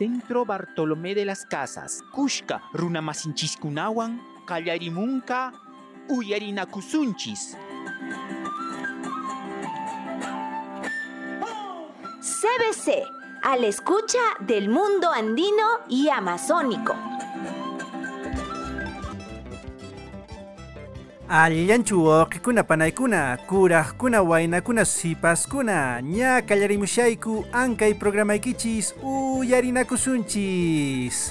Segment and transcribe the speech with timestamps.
[0.00, 5.52] Centro Bartolomé de las Casas, Kushka Runamasinchis-kunawan, Kallarimunka,
[6.08, 7.58] Uyarinakusunchis.
[12.22, 13.02] CBC,
[13.42, 17.09] a la escucha del mundo andino y amazónico.
[21.30, 31.30] Allanchu wawqikuna panaykuna, kuraqkuna waynaykuna sipaskuna, ña kallarimushayku ankay programaykichis uyarinakusunchis.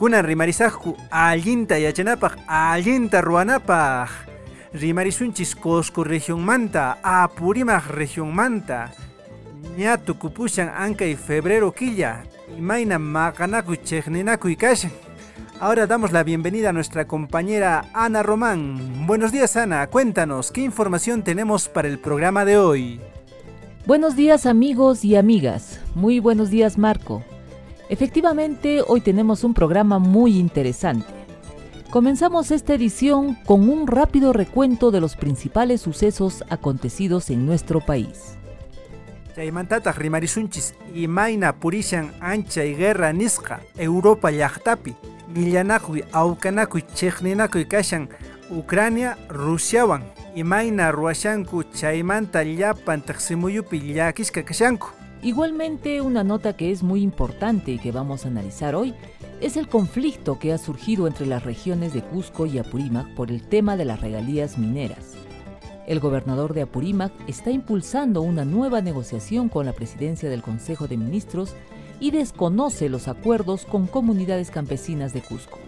[0.00, 4.08] Kunan rimarisaqku allinta yachanapaq, allinta ruwanapaq.
[4.72, 8.88] Rimarisunchis Cusco regionmanta, Apurimaq regionmanta.
[9.76, 12.24] Ña tukupushan ankay febrero quilla,
[12.56, 14.90] imayna maqanakuy chiqninakuy kashan.
[15.58, 19.06] Ahora damos la bienvenida a nuestra compañera Ana Román.
[19.06, 23.00] Buenos días Ana, cuéntanos, ¿qué información tenemos para el programa de hoy?
[23.86, 25.80] Buenos días amigos y amigas.
[25.94, 27.22] Muy buenos días Marco.
[27.88, 31.06] Efectivamente, hoy tenemos un programa muy interesante.
[31.88, 38.36] Comenzamos esta edición con un rápido recuento de los principales sucesos acontecidos en nuestro país.
[39.34, 44.94] Chaymantataq rimarisunchis imayna purishan ancha y guerra nisqa Europa llaqtapi
[45.36, 48.08] millanakuy awkanakuy chiqninakuy kashan
[48.50, 50.02] Ucrania Rusiawan
[50.34, 54.88] imayna ruwashanku chaymanta llapan taqsimuyupi llakishka kashanku
[55.22, 58.94] Igualmente, una nota que es muy importante y que vamos a analizar hoy
[59.40, 63.42] es el conflicto que ha surgido entre las regiones de Cusco y Apurímac por el
[63.42, 65.14] tema de las regalías mineras.
[65.86, 70.96] El gobernador de Apurímac está impulsando una nueva negociación con la presidencia del Consejo de
[70.96, 71.54] Ministros
[72.00, 75.58] y desconoce los acuerdos con comunidades campesinas de Cusco.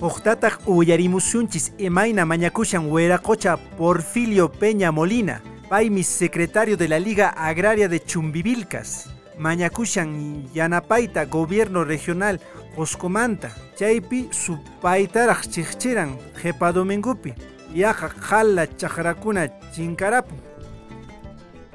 [0.00, 8.00] Uqtataq uyarimusunchis imayna mañakushan Hueracocha Porfilio Peña Molina, paymi secretario de la Liga Agraria de
[8.04, 9.08] Chumbivilcas.
[9.38, 12.40] Mañakushan Yanapaita Gobierno Regional
[12.74, 17.32] Cuscomanta, chaypi supaytaraq chiqchiran jepa domingupi,
[17.74, 20.34] yaqa qhala chaqrakuna chinkarapu.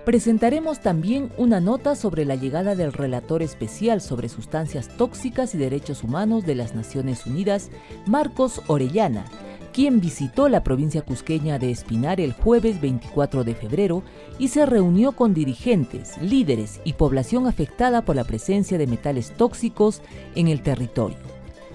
[0.05, 6.03] Presentaremos también una nota sobre la llegada del relator especial sobre sustancias tóxicas y derechos
[6.03, 7.69] humanos de las Naciones Unidas,
[8.07, 9.25] Marcos Orellana,
[9.73, 14.01] quien visitó la provincia cusqueña de Espinar el jueves 24 de febrero
[14.39, 20.01] y se reunió con dirigentes, líderes y población afectada por la presencia de metales tóxicos
[20.33, 21.17] en el territorio.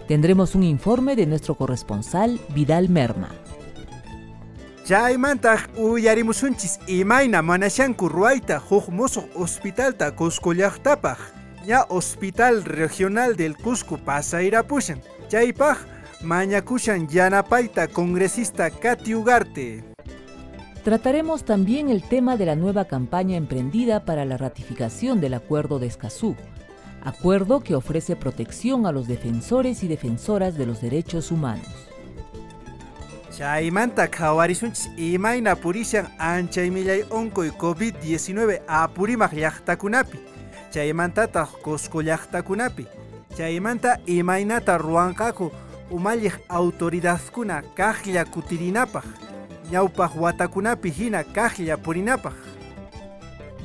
[0.08, 3.45] Tendremos un informe de nuestro corresponsal Vidal Merma.
[4.86, 11.18] Chaymantaq uyarimusunchis imayna manashanku ruayta huk musuq hospitalta Cusco llaqtapaq.
[11.66, 15.00] Ña Hospital Regional del Cusco pasayrapushan.
[15.26, 15.78] Chaypaq
[16.22, 19.82] mañakushan yanapayta congresista Katy Ugarte.
[20.84, 25.88] Trataremos también el tema de la nueva campaña emprendida para la ratificación del Acuerdo de
[25.88, 26.36] Escazú,
[27.02, 31.85] acuerdo que ofrece protección a los defensores y defensoras de los derechos humanos.
[33.36, 40.18] Chaymanta qhawarisunchis imayna purishan anchay millay onkoy COVID-19 apurimaq llaqtakunapi.
[40.72, 42.86] Chaymantataq Cusco llaqtakunapi.
[43.36, 45.50] Chaymanta imaynata ruwanqaku
[45.90, 49.04] umalliq autoridadkuna kaqlla kutirinapaq.
[49.70, 52.36] Ñawpaq watakunapi hina kaqlla purinapaq.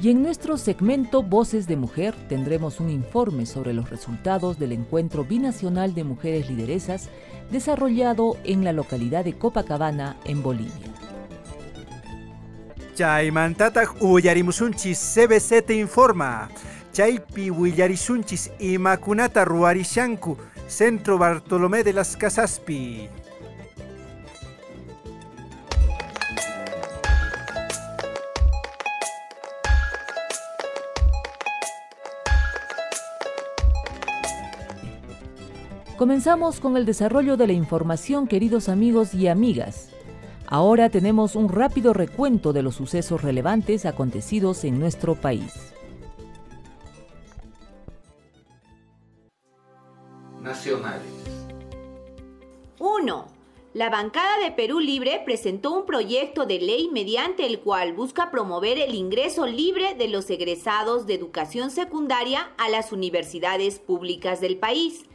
[0.04, 5.24] Y en nuestro segmento Voces de Mujer tendremos un informe sobre los resultados del encuentro
[5.24, 7.10] binacional de mujeres lideresas
[7.52, 10.92] desarrollado en la localidad de Copacabana, en Bolivia.
[12.96, 16.50] Chaymantataq uyarimusunchis CBC te informa.
[16.92, 23.10] Chaypi willarisunchis imakunata ruwarishanku Centro Bartolomé de las Casaspi.
[36.02, 39.92] Comenzamos con el desarrollo de la información, queridos amigos y amigas.
[40.48, 45.54] Ahora tenemos un rápido recuento de los sucesos relevantes acontecidos en nuestro país.
[50.42, 51.06] Nacionales.
[52.80, 53.28] 1.
[53.76, 58.80] La bancada de Perú Libre presentó un proyecto de ley mediante el cual busca promover
[58.80, 65.06] el ingreso libre de los egresados de educación secundaria a las universidades públicas del país.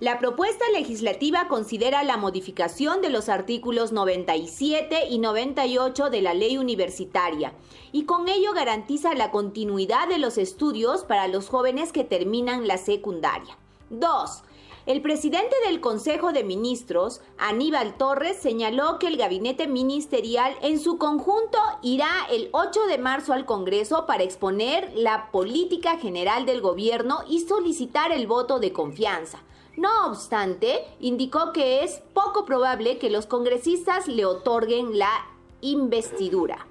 [0.00, 6.56] La propuesta legislativa considera la modificación de los artículos 97 y 98 de la ley
[6.56, 7.52] universitaria
[7.92, 12.78] y con ello garantiza la continuidad de los estudios para los jóvenes que terminan la
[12.78, 13.58] secundaria.
[13.90, 14.42] 2.
[14.86, 20.96] El presidente del Consejo de Ministros, Aníbal Torres, señaló que el gabinete ministerial en su
[20.96, 27.18] conjunto irá el 8 de marzo al Congreso para exponer la política general del gobierno
[27.28, 29.42] y solicitar el voto de confianza.
[29.76, 35.26] No obstante, indicó que es poco probable que los congresistas le otorguen la
[35.60, 36.66] investidura.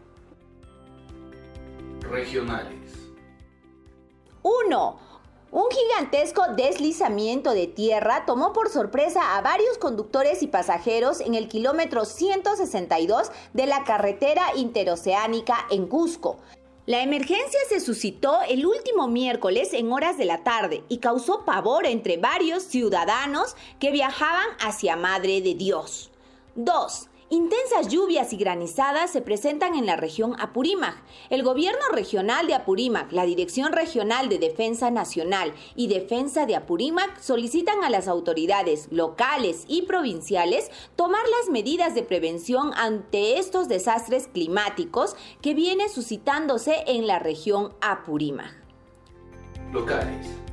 [2.02, 3.12] Regionales.
[4.42, 5.00] 1.
[5.52, 11.48] Un gigantesco deslizamiento de tierra tomó por sorpresa a varios conductores y pasajeros en el
[11.48, 16.38] kilómetro 162 de la carretera interoceánica en Cusco.
[16.90, 21.86] La emergencia se suscitó el último miércoles en horas de la tarde y causó pavor
[21.86, 26.10] entre varios ciudadanos que viajaban hacia Madre de Dios.
[26.56, 27.09] 2.
[27.32, 30.96] Intensas lluvias y granizadas se presentan en la región Apurímac.
[31.30, 37.22] El gobierno regional de Apurímac, la Dirección Regional de Defensa Nacional y Defensa de Apurímac
[37.22, 44.28] solicitan a las autoridades locales y provinciales tomar las medidas de prevención ante estos desastres
[44.28, 48.56] climáticos que vienen suscitándose en la región Apurímac.
[49.72, 50.49] Locales.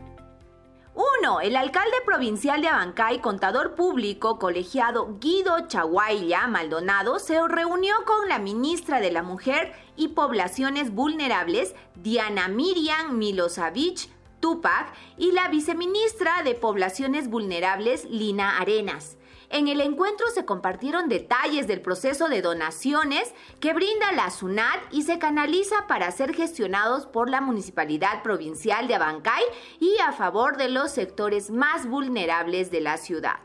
[0.96, 1.43] 1.
[1.43, 8.38] El alcalde provincial de Abancay, contador público colegiado Guido Chaguaya Maldonado, se reunió con la
[8.38, 14.08] ministra de la Mujer y Poblaciones Vulnerables, Diana Miriam Milosavich
[14.40, 19.19] Tupac, y la viceministra de Poblaciones Vulnerables, Lina Arenas.
[19.50, 25.02] En el encuentro se compartieron detalles del proceso de donaciones que brinda la SUNAT y
[25.02, 29.44] se canaliza para ser gestionados por la Municipalidad Provincial de Abancay
[29.78, 33.37] y a favor de los sectores más vulnerables de la ciudad.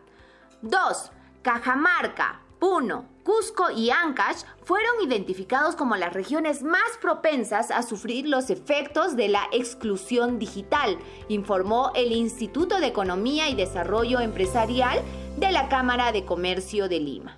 [0.62, 1.12] 2.
[1.42, 8.50] Cajamarca, Puno, Cusco y Ancash fueron identificados como las regiones más propensas a sufrir los
[8.50, 15.02] efectos de la exclusión digital, informó el Instituto de Economía y Desarrollo Empresarial
[15.38, 17.38] de la Cámara de Comercio de Lima.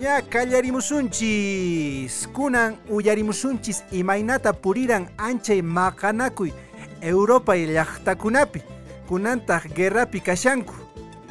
[0.00, 6.52] Ya kallarimusunchis kunan uyarimusunchis imaynata puriran anchay maqanakuy
[7.00, 8.62] Europa y llaqtakunapi
[9.08, 10.74] kunantaq guerrapi kashanku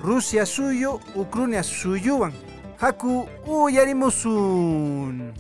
[0.04, 2.34] Rusia suyo Ucrania suyuwan
[2.78, 5.34] haku uyarimusun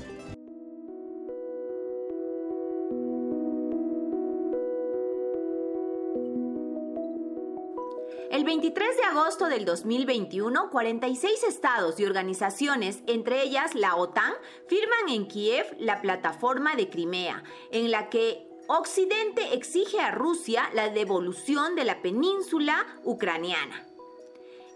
[9.17, 14.31] agosto del 2021, 46 estados y organizaciones, entre ellas la OTAN,
[14.67, 20.89] firman en Kiev la plataforma de Crimea, en la que Occidente exige a Rusia la
[20.89, 23.87] devolución de la península ucraniana.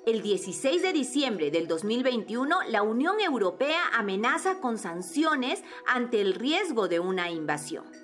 [0.07, 6.88] El 16 de diciembre del 2021, la Unión Europea amenaza con sanciones ante el riesgo
[6.88, 8.00] de una invasión.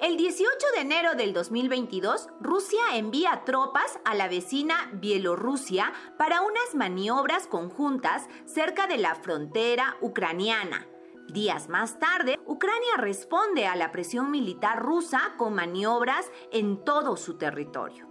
[0.00, 6.74] El 18 de enero del 2022, Rusia envía tropas a la vecina Bielorrusia para unas
[6.74, 10.86] maniobras conjuntas cerca de la frontera ucraniana.
[11.28, 17.38] Días más tarde, Ucrania responde a la presión militar rusa con maniobras en todo su
[17.38, 18.08] territorio.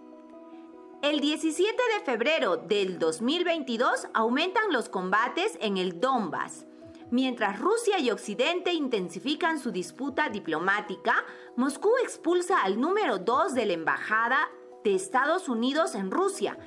[1.04, 6.66] El 17 de febrero del 2022 aumentan los combates en el Donbass.
[7.14, 11.14] Mientras Rusia y Occidente intensifican su disputa diplomática,
[11.56, 14.50] Moscú expulsa al número 2 de la Embajada
[14.84, 16.58] de Estados Unidos en Rusia.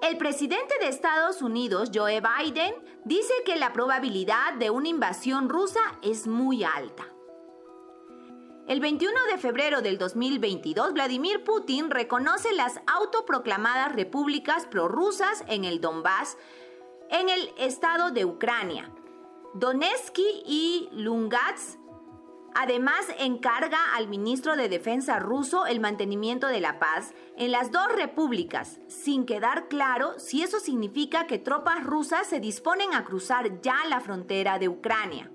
[0.00, 5.82] El presidente de Estados Unidos, Joe Biden, dice que la probabilidad de una invasión rusa
[6.00, 7.06] es muy alta.
[8.68, 15.82] El 21 de febrero del 2022, Vladimir Putin reconoce las autoproclamadas repúblicas prorrusas en el
[15.82, 16.38] Donbass,
[17.10, 18.90] en el estado de Ucrania.
[19.54, 21.78] Donetsk y Lungatsk
[22.58, 27.86] Además, encarga al ministro de Defensa ruso el mantenimiento de la paz en las dos
[27.94, 33.84] repúblicas, sin quedar claro si eso significa que tropas rusas se disponen a cruzar ya
[33.90, 35.30] la frontera de Ucrania.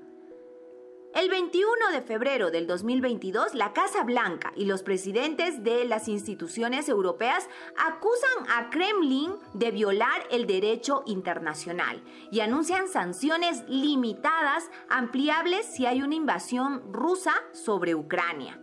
[1.14, 6.88] El 21 de febrero del 2022, la Casa Blanca y los presidentes de las instituciones
[6.88, 12.02] europeas acusan a Kremlin de violar el derecho internacional
[12.32, 18.62] y anuncian sanciones limitadas ampliables si hay una invasión rusa sobre Ucrania.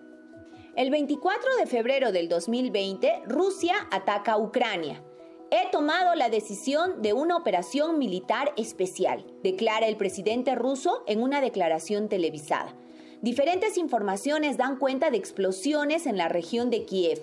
[0.75, 5.05] El 24 de febrero del 2020, Rusia ataca a Ucrania.
[5.51, 11.41] He tomado la decisión de una operación militar especial, declara el presidente ruso en una
[11.41, 12.75] declaración televisada.
[13.23, 17.23] Diferentes informaciones dan cuenta de explosiones en la región de Kiev,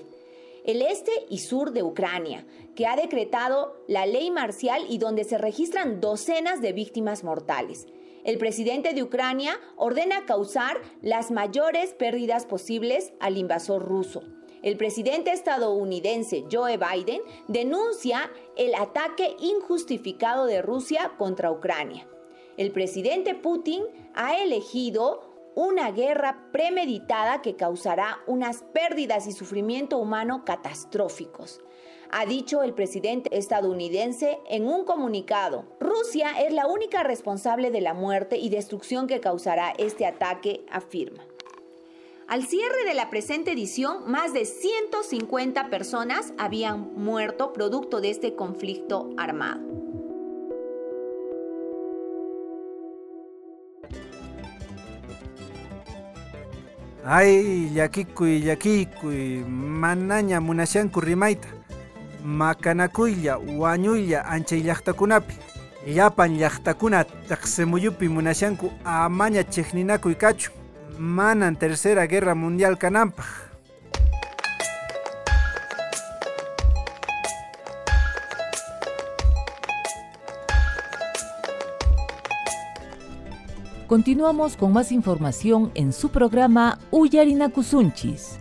[0.66, 5.38] el este y sur de Ucrania, que ha decretado la ley marcial y donde se
[5.38, 7.86] registran docenas de víctimas mortales.
[8.24, 14.24] el presidente de Ucrania ordena causar las mayores pérdidas posibles al invasor ruso.
[14.66, 22.08] El presidente estadounidense Joe Biden denuncia el ataque injustificado de Rusia contra Ucrania.
[22.58, 23.84] El presidente Putin
[24.16, 31.62] ha elegido una guerra premeditada que causará unas pérdidas y sufrimiento humano catastróficos
[32.12, 35.66] ha dicho el presidente estadounidense en un comunicado.
[35.80, 41.26] Rusia es la única responsable de la muerte y destrucción que causará este ataque, afirma.
[42.28, 48.36] Al cierre de la presente edición, más de 150 personas habían muerto producto de este
[48.36, 49.62] conflicto armado.
[57.04, 61.48] Ay, yakikuy, yakikuy, manaña munashanku rimayta.
[62.26, 65.36] makanakuylla wañuylla anchay llaqtakunapi
[65.86, 70.65] llapan llaqtakuna taqsimuyupi munashanku amaña chiqninakuy kachun
[71.00, 73.26] manan tercera guerra mundial kananpaq
[83.88, 88.40] Continuamos con más información en su programa Uyarinakusunchis.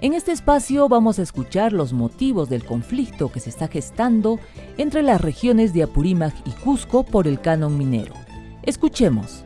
[0.00, 4.38] En este espacio vamos a escuchar los motivos del conflicto que se está gestando
[4.78, 8.14] entre las regiones de Apurímac y Cusco por el canon minero.
[8.62, 9.44] Escuchemos.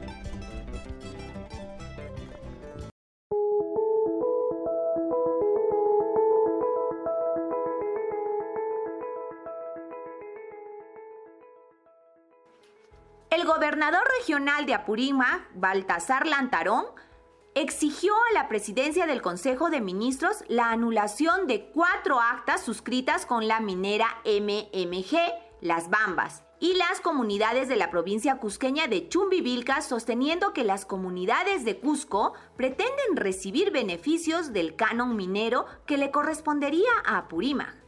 [13.67, 16.85] Gobernador regional de Apurímac, Baltasar Lantarón,
[17.57, 23.49] exigió a la presidencia del Consejo de Ministros la anulación de cuatro actas suscritas con
[23.49, 25.19] la minera MMG,
[25.61, 31.65] Las Bambas, y las comunidades de la provincia cusqueña de Chumbivilca, sosteniendo que las comunidades
[31.65, 37.86] de Cusco pretenden recibir beneficios del canon minero que le correspondería a Apurímac.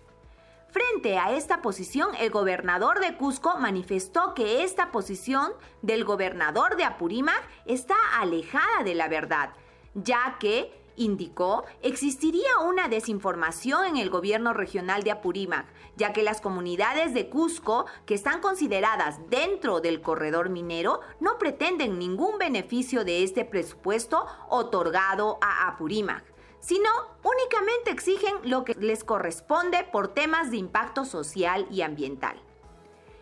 [0.70, 6.84] Frente a esta posición, el gobernador de Cusco manifestó que esta posición del gobernador de
[6.84, 9.54] Apurímac está alejada de la verdad,
[9.94, 15.64] ya que, indicó, existiría una desinformación en el gobierno regional de Apurímac,
[15.96, 21.98] ya que las comunidades de Cusco, que están consideradas dentro del corredor minero, no pretenden
[21.98, 26.88] ningún beneficio de este presupuesto otorgado a Apurímac sino
[27.22, 32.40] únicamente exigen lo que les corresponde por temas de impacto social y ambiental.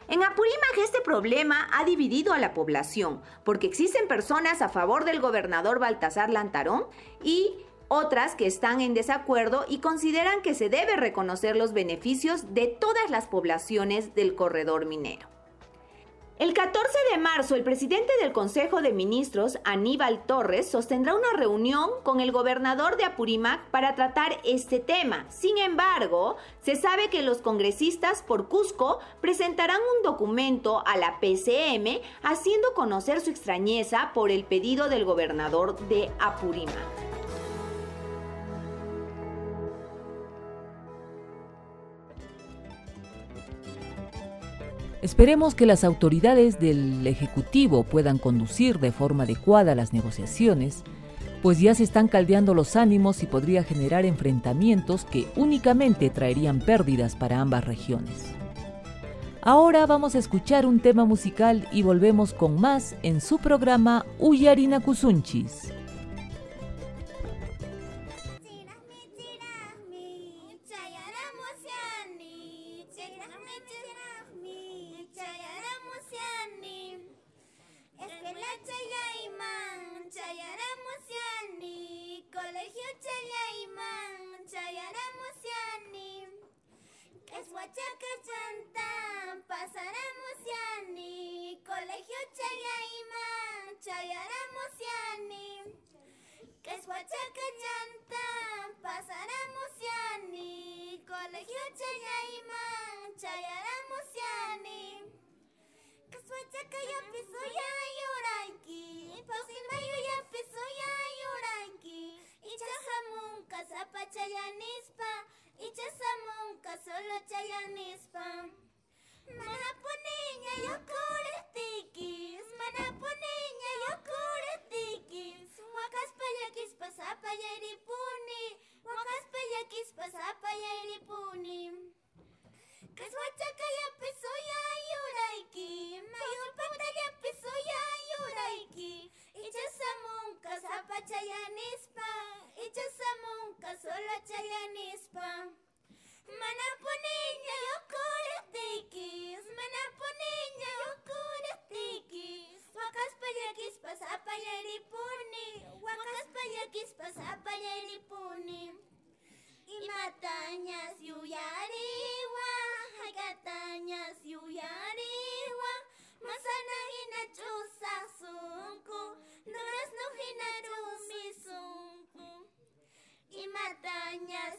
[0.08, 5.20] En Apurímac este problema ha dividido a la población, porque existen personas a favor del
[5.20, 6.86] gobernador Baltasar Lantarón
[7.24, 7.56] y
[7.88, 13.10] otras que están en desacuerdo y consideran que se debe reconocer los beneficios de todas
[13.10, 15.35] las poblaciones del corredor minero.
[16.38, 21.88] El 14 de marzo, el presidente del Consejo de Ministros, Aníbal Torres, sostendrá una reunión
[22.02, 25.24] con el gobernador de Apurímac para tratar este tema.
[25.30, 32.02] Sin embargo, se sabe que los congresistas por Cusco presentarán un documento a la PCM
[32.22, 37.05] haciendo conocer su extrañeza por el pedido del gobernador de Apurímac.
[45.02, 50.82] Esperemos que las autoridades del Ejecutivo puedan conducir de forma adecuada las negociaciones,
[51.42, 57.14] pues ya se están caldeando los ánimos y podría generar enfrentamientos que únicamente traerían pérdidas
[57.14, 58.32] para ambas regiones.
[59.42, 64.80] Ahora vamos a escuchar un tema musical y volvemos con más en su programa Uyarina
[64.80, 65.72] Kusunchis.
[96.96, 98.26] Huachaca Chanta,
[98.80, 102.15] pasaremos yani, colegio Chayaiman,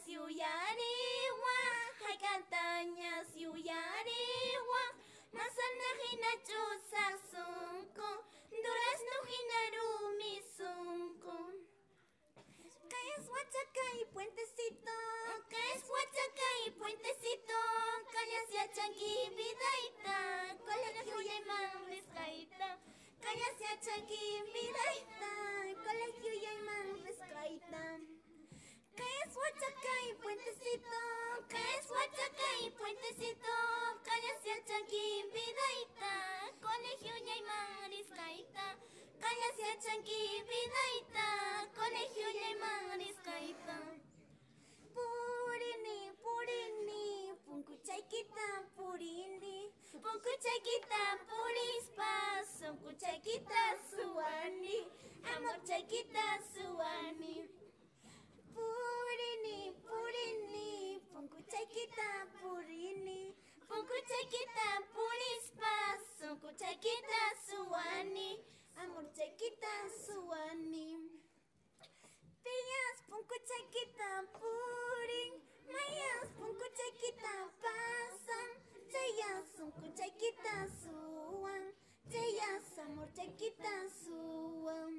[0.04, 1.56] siuyariwa
[2.02, 4.82] haykataña siuyariwa
[5.32, 8.08] masana hina chusa sunku
[8.64, 11.38] durazno hina rumi sunku
[12.90, 14.96] ¿Qué es Huachacay, puentecito?
[15.50, 17.58] ¿Qué es Huachacay, puentecito?
[18.12, 20.18] Callas ya chanqui vidaita,
[20.64, 22.78] colegio y mames caita.
[23.20, 25.32] Callas ya chanqui vidaita,
[25.84, 28.27] colegio y mames
[29.04, 30.98] es Huachaca y Puentecito,
[31.48, 33.54] que es Huachaca y Puentecito,
[34.02, 38.76] Callasia Chanqui Vidaita, Colegio Yaiman Rescaita,
[39.20, 43.78] Callasia Chanqui Vidaita, Colegio Yaiman Rescaita.
[44.94, 54.88] Purini, purini, punkuchaikita, purini, punkuchaikita, purispa, sonkuchaikita, suani,
[55.36, 57.57] amor chaikita, suani.
[58.58, 62.10] Purini, purini, punkuchaikita,
[62.40, 63.20] purini,
[63.68, 65.74] punkuchaikita, purispa,
[66.18, 68.30] sonkuchaikita, suani,
[68.82, 70.90] amor chaikita, suani.
[72.42, 75.34] Pillas punku chaquita puring,
[75.74, 78.50] mayas punku chaquita pasan,
[78.92, 81.62] chayas punku chaquita suan,
[82.10, 84.94] chayas amor chaquita suan.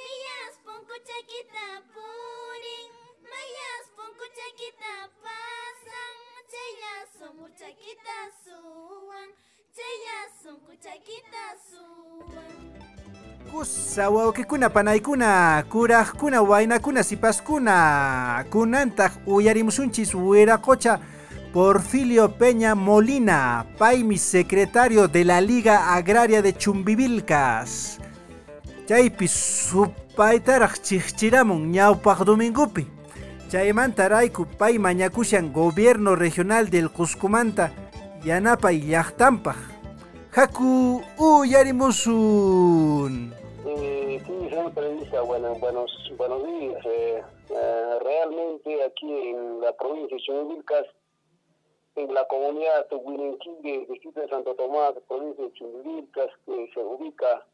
[0.00, 2.88] Pillas punku chaquita puring,
[3.28, 6.14] mayas punku chaquita pasan,
[6.48, 9.28] chayas amor chaquita suan,
[9.76, 12.56] chayas punku chaquita suan.
[13.52, 20.98] Kusa wawkikuna panaykuna kurajkuna waynakuna sipaskuna kunantaq uyarimusunchis wiraqucha
[21.52, 27.98] Porfilio Peña Molina paymi secretario de la Liga Agraria de Chumbivilcas
[28.90, 32.84] chaypi supaytaraq chiqchiramun ñawpaq domingupi
[33.50, 37.70] chaymanta rayku pay mañakushan gobierno regional del Cuscumanta
[38.26, 39.58] yanapay llaqtanpaq
[40.34, 43.14] haku uyarimusun.
[43.64, 44.74] Eh, sí, señor
[45.24, 46.84] bueno, buenos, buenos días.
[46.86, 50.86] Eh, eh, realmente aquí en la provincia de Chumbivilcas,
[51.94, 57.46] en la comunidad Tuguinenquille, distrito de Santo Tomás, provincia de Chumbivilcas, que se ubica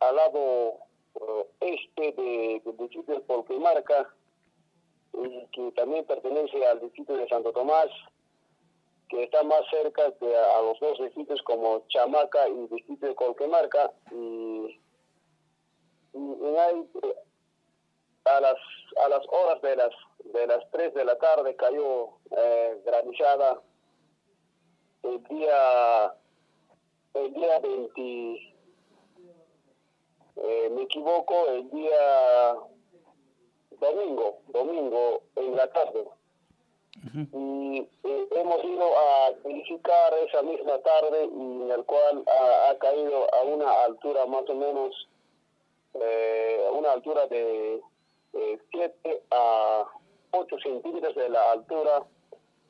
[0.00, 0.74] al lado
[1.14, 4.08] eh, este de- del distrito de Polquemarca,
[5.14, 7.88] y que también pertenece al distrito de Santo Tomás,
[9.08, 13.90] que está más cerca de a, los dos distritos como Chamaca y distrito de Colquemarca,
[14.12, 14.78] y
[16.14, 17.14] ahí, eh,
[18.24, 18.56] a las
[19.04, 19.90] a las horas de las
[20.24, 23.62] de las 3 de la tarde cayó eh, granizada
[25.02, 26.14] el día
[27.14, 28.54] el día 20
[30.44, 32.56] eh, me equivoco el día
[33.80, 36.04] domingo domingo en la tarde.
[37.14, 42.78] Y eh, hemos ido a verificar esa misma tarde y en el cual ha, ha
[42.78, 45.08] caído a una altura más o menos
[45.94, 47.80] eh, a una altura de
[48.70, 49.84] 7 a
[50.32, 52.04] 8 centímetros de la altura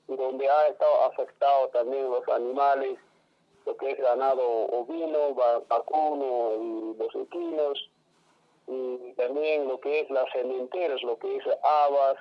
[0.08, 2.98] y donde ha estado afectado también los animales,
[3.66, 7.90] lo que es ganado ovino, va- vacuno y los equinos,
[8.66, 12.16] y también lo que es las cementeras, lo que es habas,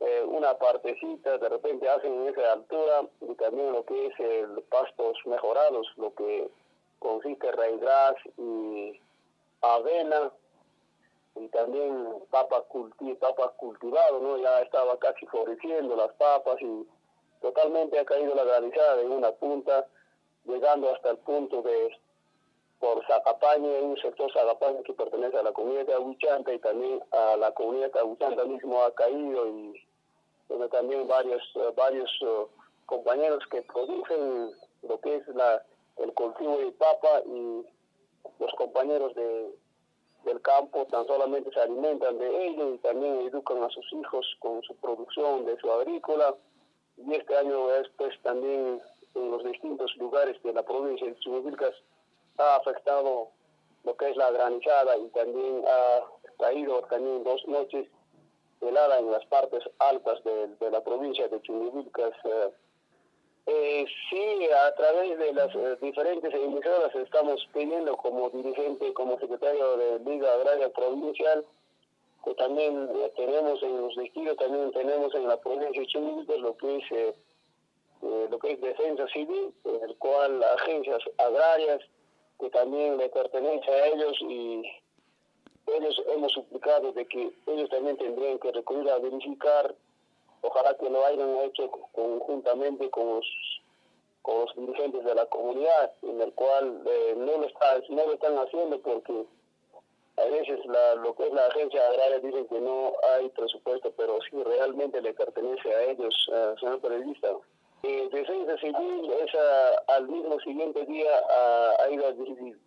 [0.00, 4.62] eh, una partecita de repente hacen en esa altura y también lo que es el
[4.70, 6.48] pastos mejorados, lo que
[6.98, 9.00] consiste en raigras y
[9.60, 10.32] avena
[11.36, 14.38] y también papa culti papa cultivado, ¿no?
[14.38, 16.86] Ya estaba casi floreciendo las papas y
[17.42, 19.86] totalmente ha caído la granizada de una punta,
[20.44, 21.96] llegando hasta el punto de
[22.78, 27.36] por Zacapaña, un sector Zacapaña que pertenece a la comunidad de Aguchanta y también a
[27.36, 29.86] la comunidad de Aguchanta mismo ha caído y
[30.48, 32.46] donde también varios eh, varios eh,
[32.86, 35.62] compañeros que producen lo que es la
[35.98, 37.66] el cultivo de papa y
[38.38, 39.54] los compañeros de,
[40.24, 44.62] del campo tan solamente se alimentan de ello y también educan a sus hijos con
[44.62, 46.34] su producción de su agrícola.
[46.96, 48.80] Y este año es pues también
[49.14, 51.74] en los distintos lugares de la provincia de Chumuvilcas
[52.38, 53.28] ha afectado
[53.84, 56.04] lo que es la granizada y también ha
[56.38, 57.88] caído también dos noches
[58.60, 62.12] helada en las partes altas de, la provincia de Chumuvilcas.
[62.24, 62.50] eh,
[63.46, 69.76] eh, sí, a través de las eh, diferentes emisoras estamos pidiendo como dirigente, como secretario
[69.76, 71.44] de Liga Agraria Provincial,
[72.24, 76.56] que también eh, tenemos en los distritos, también tenemos en la provincia de Chumilco lo
[76.58, 77.14] que es
[78.02, 81.80] eh, eh, lo que es defensa civil, en el cual agencias agrarias
[82.38, 84.62] que también le pertenece a ellos y
[85.66, 89.74] ellos hemos suplicado de que ellos también tendrían que recurrir a verificar
[90.42, 93.26] ojalá que lo hayan hecho conjuntamente con los
[94.22, 98.14] con los dirigentes de la comunidad en el cual eh, no lo está no lo
[98.14, 99.26] están haciendo porque
[100.16, 104.18] a veces la, lo que es la agencia agraria dicen que no hay presupuesto, pero
[104.28, 107.28] sí realmente le pertenece a ellos, uh, señor periodista.
[107.82, 109.30] Eh, Defensa Civil es
[109.88, 112.12] al mismo siguiente día ha, ha ido a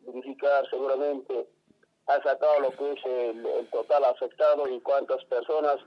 [0.07, 1.47] verificar seguramente,
[2.07, 5.77] ha sacado lo que es el, el total afectado y cuántas personas,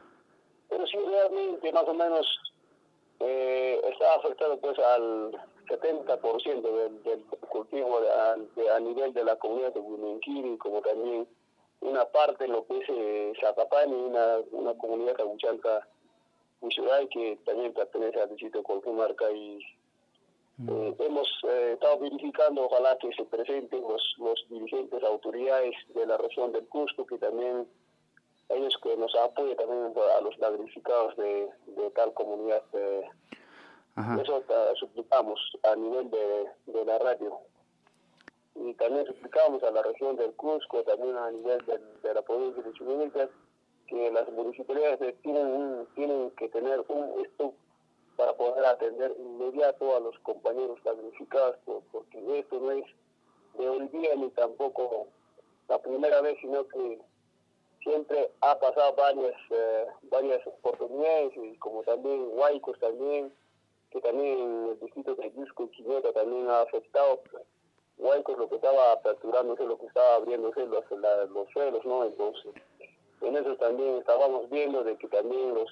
[0.69, 2.27] pero sí realmente más o menos
[3.21, 5.33] eh, está afectado pues al
[5.69, 11.27] 70% del, del cultivo de, a nivel de la comunidad de Guimenquiri, como también
[11.81, 15.87] una parte de lo que es eh, Zapapani, una, una comunidad cabuchanca
[16.61, 19.59] Uchuray, que también pertenece al distrito de Colfumarca y
[20.69, 26.16] eh, hemos eh, estado verificando, ojalá que se presenten los, los dirigentes, autoridades de la
[26.16, 27.69] región del Cusco, que también
[28.49, 32.62] ellos que nos apoyen también a los damnificados de, de tal comunidad.
[32.73, 33.03] Eh,
[34.23, 37.38] eso uh, suplicamos a nivel de, de la radio
[38.55, 42.62] y también suplicamos a la región del Cusco, también a nivel de, de la provincia
[42.62, 43.31] de Chubimilcas,
[43.87, 47.55] que las municipalidades tienen, tienen que tener un stock
[48.16, 51.57] para poder atender inmediato a los compañeros damnificados,
[51.92, 52.85] porque esto no es
[53.59, 55.07] de hoy día ni tampoco
[55.68, 56.99] la primera vez, sino que
[57.83, 63.33] siempre ha pasado varias eh, varias oportunidades, y como también Huaycos también,
[63.90, 67.20] que también en el distrito de Yusco y Quineta también ha afectado
[67.99, 72.05] Huaycos lo que estaba aperturándose, lo que estaba abriéndose los, la, los suelos, ¿no?
[72.05, 72.53] Entonces,
[73.23, 75.71] en eso también estábamos viendo de que también los,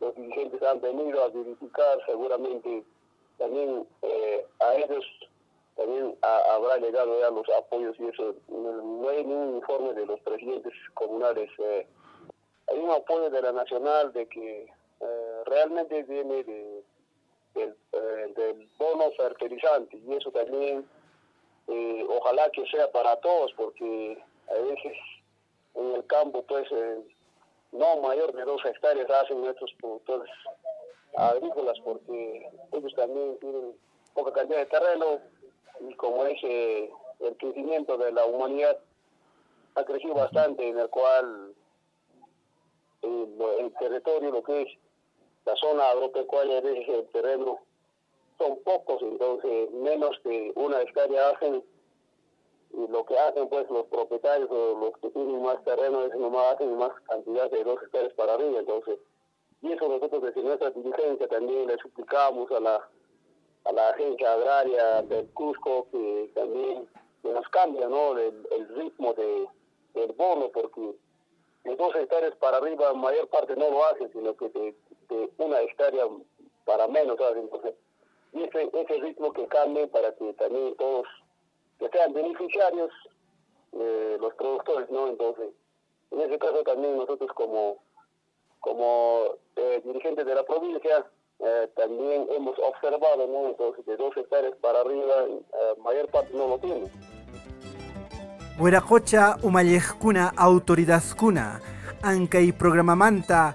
[0.00, 2.84] los dirigentes han venido a verificar seguramente
[3.38, 5.04] también eh, a ellos
[5.80, 8.34] también habrá llegado ya los apoyos y eso.
[8.48, 11.86] No, hay ningún informe de los presidentes comunales eh,
[12.68, 14.68] hay un apoyo de la nacional de que
[15.00, 16.84] eh, realmente viene de,
[17.54, 20.86] del, eh, del bono fertilizante y eso también
[22.08, 24.92] ojalá que sea para todos porque a veces
[25.74, 26.98] en el campo, pues, eh,
[27.72, 30.30] no mayor de dos hectáreas hacen nuestros productores
[31.16, 33.74] agrícolas porque ellos también tienen
[34.14, 35.20] poca cantidad de terreno
[35.80, 38.78] y como es eh, el crecimiento de la humanidad
[39.74, 41.54] ha crecido bastante en el cual
[43.02, 43.28] el,
[43.60, 44.68] el territorio, lo que es
[45.44, 47.60] la zona agropecuaria de ese terreno,
[48.38, 51.62] son pocos, entonces menos que una hectárea hacen
[52.72, 56.54] y lo que hacen pues los propietarios o los que tienen más terreno es nomás
[56.54, 58.98] hacen más cantidad de dos hectáreas para arriba entonces
[59.62, 62.88] y eso nosotros desde nuestra diligencia también le suplicamos a la
[63.64, 66.88] a la agencia agraria del Cusco que también
[67.22, 69.48] que nos cambia no el, ritmo de
[69.94, 70.94] del bono porque
[71.64, 74.74] de dos hectáreas para arriba mayor parte no lo hacen sino que de,
[75.08, 76.04] de una hectárea
[76.64, 77.38] para menos ¿sabes?
[77.38, 77.74] entonces
[78.32, 81.06] y ese, ese ritmo que cambie para que también todos
[81.80, 82.92] que sean beneficiarios
[83.72, 85.08] eh, los productores, ¿no?
[85.08, 85.48] Entonces,
[86.10, 87.78] en ese caso también nosotros como,
[88.60, 91.06] como eh, dirigentes de la provincia
[91.38, 93.48] eh, también hemos observado, ¿no?
[93.48, 96.90] Entonces, de dos hectáreas para arriba, eh, mayor parte no lo tiene.
[98.58, 101.62] Hueracocha umayejkuna autoridadkuna,
[102.02, 103.54] ankay programamanta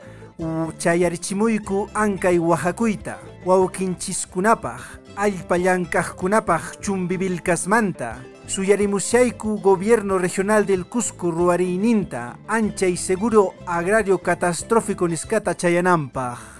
[0.79, 4.81] chayarichimuyku ankay wahakuita, wawkinchiskunapaj,
[5.15, 16.54] allpallankajkunapaj chumbivilkasmanta, suyarimusyayku gobierno regional del Cusco ruarininta, ancha y seguro agrario catastrófico niskata chayanampaj.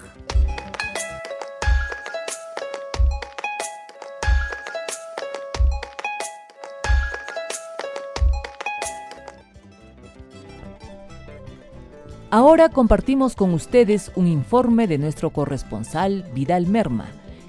[12.36, 17.08] Ahora compartimos con ustedes un informe de nuestro corresponsal Vidal Merma,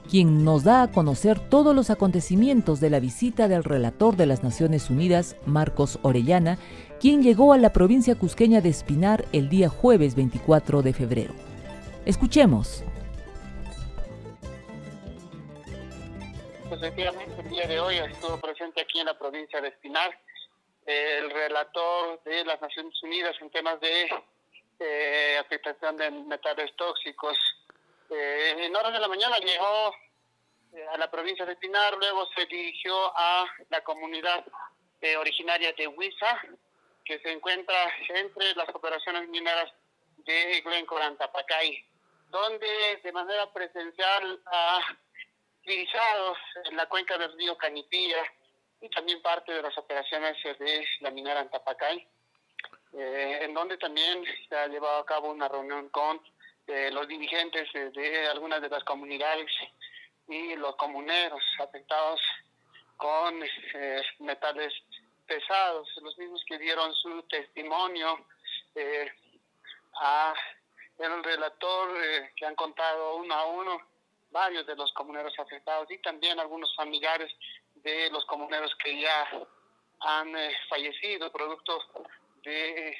[0.10, 4.44] quien nos da a conocer todos los acontecimientos de la visita del relator de las
[4.44, 6.58] Naciones Unidas, Marcos Orellana,
[7.02, 11.34] quien llegó a la provincia cusqueña de Espinar el día jueves 24 de febrero.
[12.06, 12.86] Escuchemos.
[16.70, 20.18] Pues efectivamente el día de hoy estuvo presente aquí en la provincia de Espinar
[20.86, 24.08] el relator de las Naciones Unidas en temas de
[24.80, 27.38] eh, afectación de metales tóxicos.
[28.10, 29.96] Eh, en horas de la mañana llegó
[30.74, 34.46] eh, a la provincia de Pinar, luego se dirigió a la comunidad
[35.02, 36.42] eh, originaria de Huiza,
[37.04, 37.76] que se encuentra
[38.10, 39.72] entre las operaciones mineras
[40.18, 41.86] de Glencore Antapacay,
[42.30, 44.80] donde de manera presencial ha
[45.62, 46.36] utilizado
[46.66, 48.24] en la cuenca del río Canipilla
[48.82, 52.08] y también parte de las operaciones de la minera Antapacay
[52.94, 56.22] eh, en donde también se ha llevado a cabo una reunión con
[56.68, 59.52] eh, los dirigentes de, de algunas de las comunidades
[60.28, 62.22] y los comuneros afectados
[62.98, 64.74] con eh, metales
[65.26, 68.26] pesados, los mismos que dieron su testimonio
[68.76, 69.12] eh,
[70.00, 70.34] a
[70.98, 73.82] el relator eh, que han contado uno a uno
[74.32, 77.32] varios de los comuneros afectados y también algunos familiares
[77.76, 79.28] de los comuneros que ya
[80.00, 81.80] han eh, fallecido producto
[82.48, 82.98] de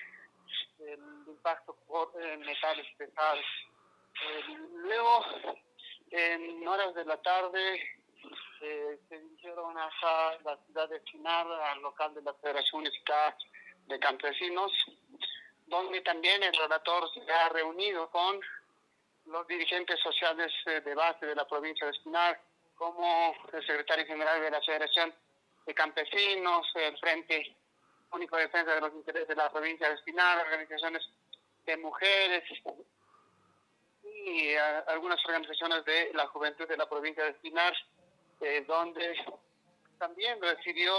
[0.80, 3.46] del impacto por eh, metales pesados.
[4.22, 5.26] Eh, luego,
[6.12, 7.82] en horas de la tarde,
[8.62, 13.36] eh, se dirigieron hasta la ciudad de Chinar, al local de la Federación Unificada
[13.88, 14.72] de Campesinos,
[15.68, 18.40] donde también el relator se ha reunido con
[19.26, 22.40] los dirigentes sociales de base de la provincia de Espinar,
[22.76, 25.14] como el secretario general de la Federación
[25.66, 27.56] de Campesinos, el Frente
[28.12, 31.04] Único de Defensa de los Intereses de la provincia Espinar, organizaciones
[31.66, 32.44] de mujeres
[34.04, 37.74] y eh, algunas organizaciones de la juventud de la provincia Espinar,
[38.42, 39.16] eh, donde
[39.98, 40.94] también recibió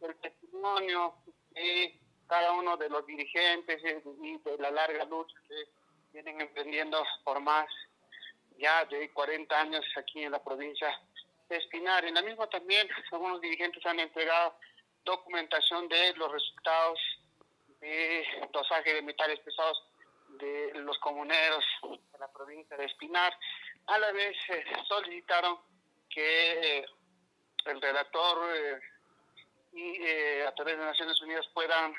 [0.00, 1.14] el testimonio
[1.50, 1.98] de
[2.28, 5.68] cada uno de los dirigentes eh, y de la larga lucha que
[6.12, 7.66] vienen emprendiendo por más
[8.58, 10.88] ya de 40 años aquí en la provincia
[11.48, 12.04] de Espinar.
[12.04, 14.56] En la misma también algunos dirigentes han entregado
[15.04, 16.98] documentación de los resultados
[17.80, 19.84] de dosaje de metales pesados
[20.28, 23.32] de los comuneros de la provincia de Espinar.
[23.86, 25.58] A la vez eh, solicitaron
[26.08, 26.86] que eh,
[27.66, 28.80] el relator eh,
[29.72, 31.94] y eh, a través de Naciones Unidas puedan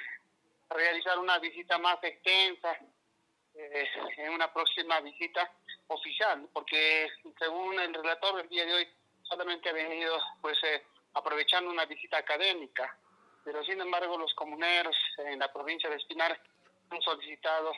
[0.69, 2.77] realizar una visita más extensa
[4.17, 5.49] en una próxima visita
[5.87, 7.07] oficial, porque
[7.39, 8.87] según el relator el día de hoy
[9.23, 10.57] solamente ha venido pues
[11.15, 12.97] aprovechando una visita académica,
[13.43, 16.39] pero sin embargo los comuneros en la provincia de Espinar
[16.89, 17.71] han solicitado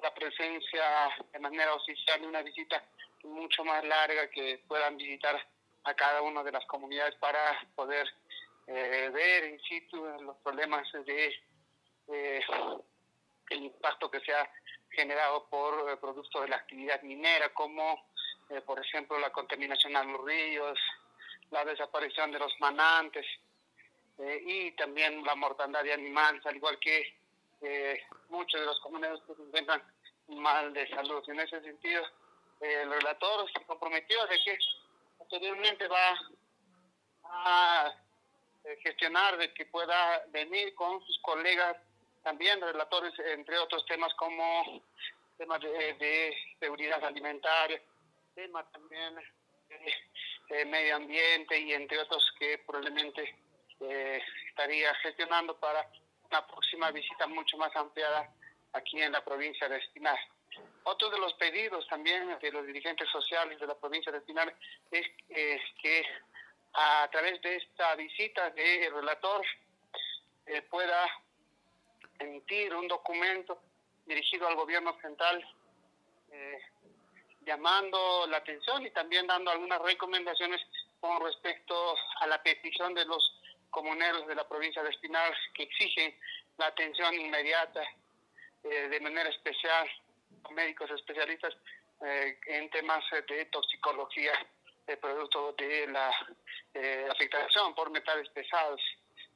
[0.00, 2.82] la presencia de manera oficial de una visita
[3.24, 5.36] mucho más larga que puedan visitar
[5.84, 8.08] a cada una de las comunidades para poder
[8.66, 11.34] eh, ver in situ los problemas de
[13.50, 14.50] el impacto que se ha
[14.90, 18.08] generado por eh, producto de la actividad minera, como
[18.50, 20.78] eh, por ejemplo la contaminación a los ríos,
[21.50, 23.26] la desaparición de los manantes
[24.18, 27.18] eh, y también la mortandad de animales, al igual que
[27.60, 29.82] eh, muchos de los comuneros que se encuentran
[30.28, 31.22] mal de salud.
[31.28, 32.02] En ese sentido,
[32.60, 34.58] eh, el relator se comprometió de que
[35.18, 36.18] posteriormente va
[37.24, 37.94] a
[38.82, 41.76] gestionar de que pueda venir con sus colegas
[42.22, 44.82] también relatores, entre otros temas como
[45.38, 47.80] temas de, de seguridad alimentaria,
[48.34, 49.94] temas también de,
[50.48, 53.36] de medio ambiente y entre otros que probablemente
[53.80, 55.88] eh, estaría gestionando para
[56.30, 58.32] una próxima visita mucho más ampliada
[58.72, 60.18] aquí en la provincia de Espinar.
[60.84, 64.54] Otro de los pedidos también de los dirigentes sociales de la provincia de Espinar
[64.90, 66.04] es eh, que
[66.74, 69.44] a través de esta visita del relator
[70.46, 71.06] eh, pueda
[72.18, 73.60] emitir un documento
[74.06, 75.44] dirigido al gobierno central
[76.30, 76.58] eh,
[77.48, 80.60] llamando la atención y también dando algunas recomendaciones
[81.00, 83.22] con respecto a la petición de los
[83.70, 86.14] comuneros de la provincia de Espinar que exigen
[86.58, 87.82] la atención inmediata
[88.64, 89.88] eh, de manera especial
[90.44, 91.54] a médicos especialistas
[92.04, 94.32] eh, en temas de toxicología
[94.86, 96.10] de producto de la
[96.74, 98.80] eh, afectación por metales pesados.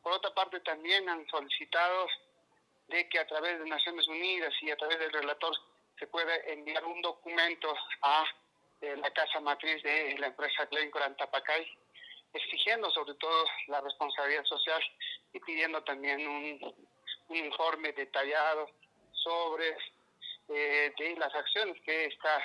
[0.02, 2.08] Por otra parte, también han solicitado
[2.88, 5.54] de que a través de Naciones Unidas y a través del relator
[6.02, 8.24] se pueda enviar un documento a
[8.80, 11.64] eh, la casa matriz de la empresa Glencore Antapacay,
[12.32, 14.82] exigiendo sobre todo la responsabilidad social
[15.32, 16.74] y pidiendo también un,
[17.28, 18.68] informe detallado
[19.12, 19.76] sobre
[20.48, 22.42] eh, de las acciones que está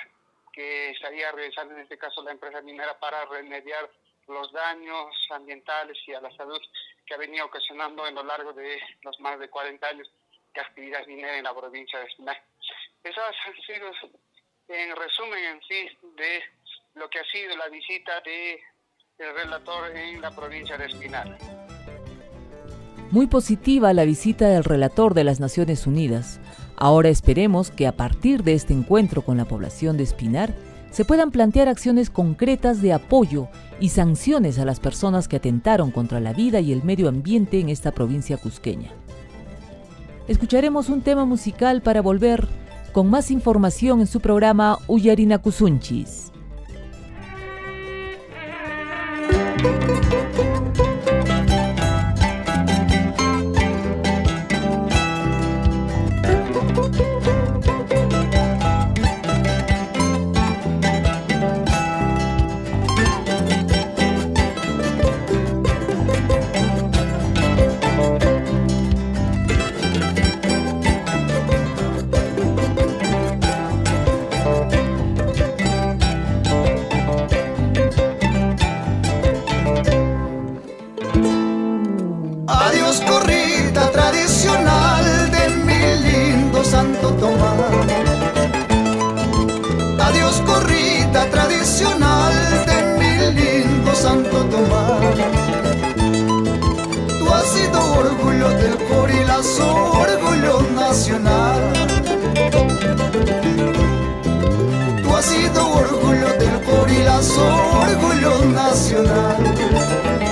[0.53, 3.89] que estaría realizando en este caso la empresa minera para remediar
[4.27, 6.61] los daños ambientales y a la salud
[7.05, 10.09] que ha venido ocasionando en lo largo de los más de 40 años
[10.53, 12.41] de actividad minera en la provincia de Espinar.
[13.09, 13.87] Esas sido,
[14.67, 16.41] en resumen en sí, de
[16.99, 18.59] lo que ha sido la visita de
[19.17, 21.37] el relator en la provincia de Espinar.
[23.11, 26.41] Muy positiva la visita del relator de las Naciones Unidas.
[26.75, 30.53] Ahora esperemos que a partir de este encuentro con la población de Espinar
[30.91, 33.47] se puedan plantear acciones concretas de apoyo
[33.79, 37.69] y sanciones a las personas que atentaron contra la vida y el medio ambiente en
[37.69, 38.91] esta provincia cusqueña.
[40.27, 42.47] Escucharemos un tema musical para volver
[42.97, 46.31] con más información en su programa Uyarina Kusunchis.
[87.01, 87.59] Tomás.
[89.99, 92.33] Adiós corrida tradicional
[92.65, 95.15] de mi lindo Santo Tomás.
[97.19, 99.67] Tú has sido orgullo del Corilazo,
[100.05, 101.61] orgullo nacional.
[105.03, 107.45] Tú has sido orgullo del Corilazo,
[107.87, 110.26] orgullo nacional.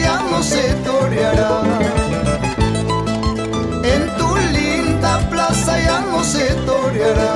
[0.00, 1.62] Ya no se toreará.
[3.94, 7.32] En tu linda plaza ya no se toreará.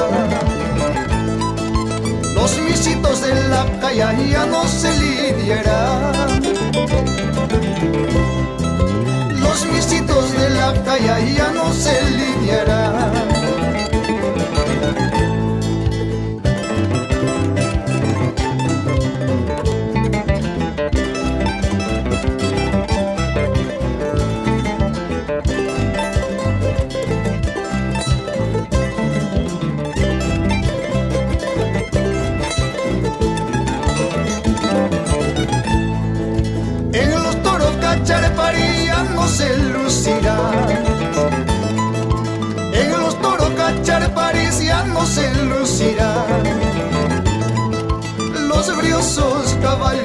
[2.35, 6.43] Los misitos de la calle ya no se lidiarán.
[9.45, 12.90] Los misitos de la calle ya no se lidiarán.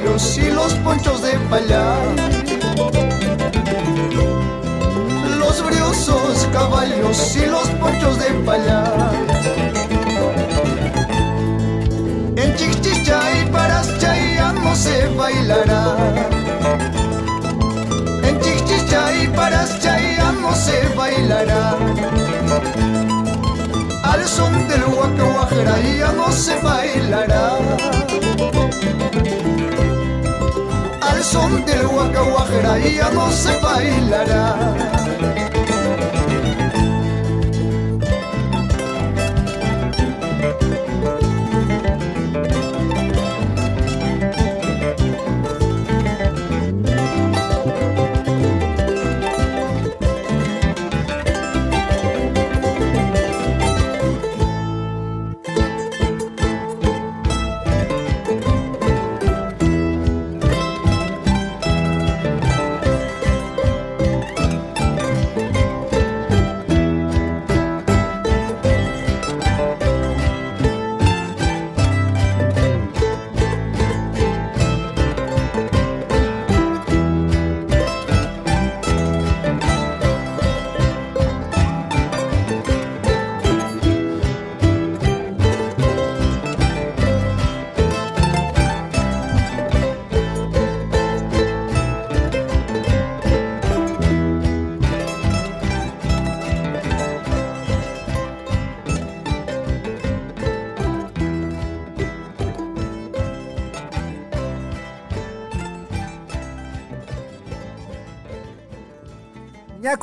[0.06, 1.98] Caballos y los ponchos de payar.
[5.40, 9.12] Los briosos caballos y los ponchos de payar.
[12.36, 15.98] En Chichicha y Paraschay ya no se bailará.
[18.24, 21.78] En Chichicha y Paraschay ya no se bailará.
[24.04, 27.58] Al son del huacahuajera ya no se bailará.
[31.32, 34.95] Son del huacahuajera ya no se bailará.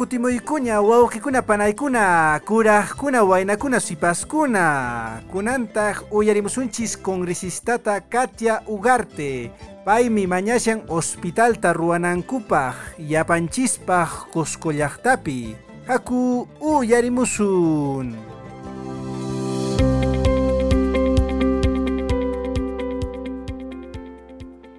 [0.02, 9.52] Ñakutimuykuna wawqikuna panaykuna kuraqkuna waynakuna sipaskuna kunantaq uyarimusunchis congresistata Katia Ugarte.
[9.84, 15.54] Paymi mañashan hospitalta ruwanankupaq yapanchispaq Cusco llaqtapi
[15.86, 18.31] haku uyarimusun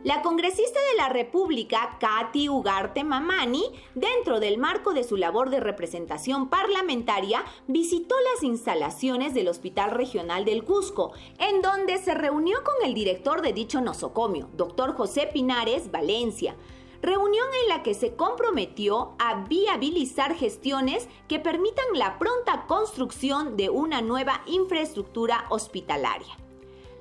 [0.03, 3.63] La congresista de la República, Katy Ugarte Mamani,
[3.95, 10.43] dentro del marco de su labor de representación parlamentaria, visitó las instalaciones del Hospital Regional
[10.43, 15.89] del Cusco, en donde se reunió con el director de dicho nosocomio, doctor José Pinares
[15.89, 16.57] Valencia.
[17.01, 23.69] Reunión en la que se comprometió a viabilizar gestiones que permitan la pronta construcción de
[23.69, 26.42] una nueva infraestructura hospitalaria.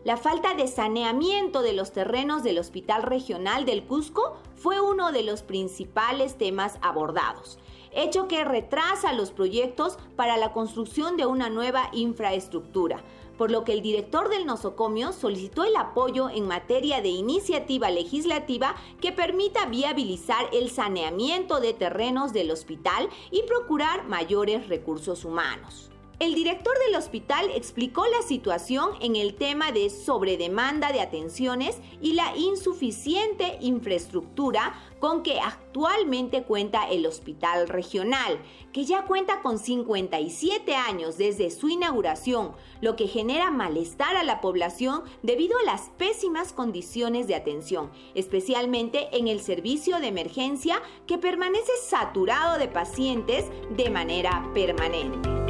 [0.04, 5.22] La falta de saneamiento de los terrenos del Hospital Regional del Cusco fue uno de
[5.22, 7.60] los principales temas abordados,
[7.92, 13.04] hecho que retrasa los proyectos para la construcción de una nueva infraestructura,
[13.38, 18.74] por lo que el director del nosocomio solicitó el apoyo en materia de iniciativa legislativa
[19.00, 25.91] que permita viabilizar el saneamiento de terrenos del hospital y procurar mayores recursos humanos.
[26.22, 32.12] El director del hospital explicó la situación en el tema de sobredemanda de atenciones y
[32.12, 38.38] la insuficiente infraestructura con que actualmente cuenta el hospital regional,
[38.72, 44.40] que ya cuenta con 57 años desde su inauguración, lo que genera malestar a la
[44.40, 51.18] población debido a las pésimas condiciones de atención, especialmente en el servicio de emergencia que
[51.18, 53.46] permanece saturado de pacientes
[53.76, 55.41] de manera permanente.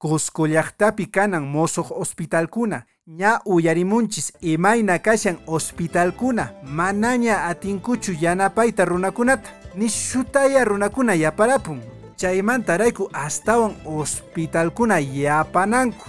[0.00, 9.50] Cuscollaqtapi kanan mosoq hospitalkuna ña uyarimunchis imayna kashan hospitalkuna manaña atinkuchu yanapayta runakunata.
[9.74, 11.82] Ni shutaya runakuna yaparapun.
[12.16, 16.06] Chaymantarayku astawan hospitalkuna yapananku.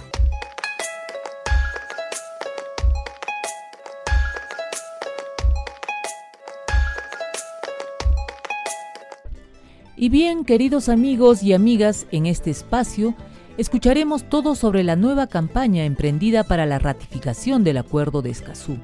[9.96, 13.14] Y bien, queridos amigos y amigas, en este espacio
[13.58, 18.78] escucharemos todo sobre la nueva campaña emprendida para la ratificación del Acuerdo de Escazú,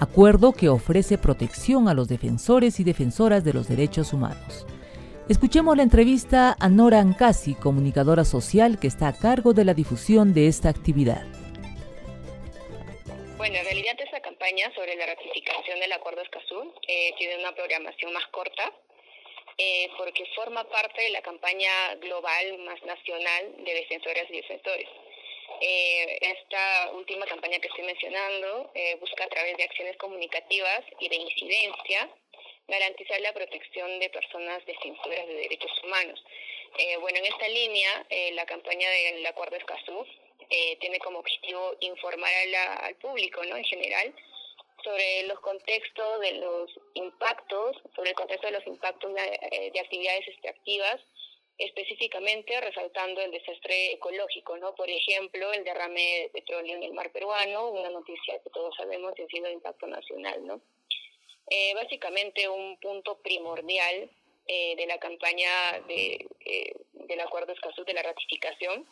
[0.00, 4.66] acuerdo que ofrece protección a los defensores y defensoras de los derechos humanos.
[5.28, 10.34] Escuchemos la entrevista a Nora Ancasi, comunicadora social que está a cargo de la difusión
[10.34, 11.22] de esta actividad.
[13.36, 18.12] Bueno, en realidad esta campaña sobre la ratificación del Acuerdo Escazú eh, tiene una programación
[18.12, 18.72] más corta,
[19.58, 24.88] eh, porque forma parte de la campaña global más nacional de defensoras y defensores.
[25.60, 31.08] Eh, esta última campaña que estoy mencionando eh, busca a través de acciones comunicativas y
[31.08, 32.08] de incidencia
[32.66, 36.24] garantizar la protección de personas defensoras de derechos humanos.
[36.78, 40.06] Eh, bueno, en esta línea, eh, la campaña del Acuerdo Escazú
[40.80, 42.30] tiene como objetivo informar
[42.82, 43.56] al público, ¿no?
[43.56, 44.14] En general,
[44.82, 49.80] sobre los contextos de los impactos, sobre el contexto de los impactos de, eh, de
[49.80, 51.00] actividades extractivas,
[51.58, 54.74] específicamente resaltando el desastre ecológico, ¿no?
[54.74, 59.14] Por ejemplo, el derrame de petróleo en el mar peruano, una noticia que todos sabemos
[59.14, 60.60] que ha sido de impacto nacional, ¿no?
[61.50, 64.10] Eh, básicamente un punto primordial
[64.46, 68.86] eh, de la campaña de, eh, del Acuerdo Escazú de la ratificación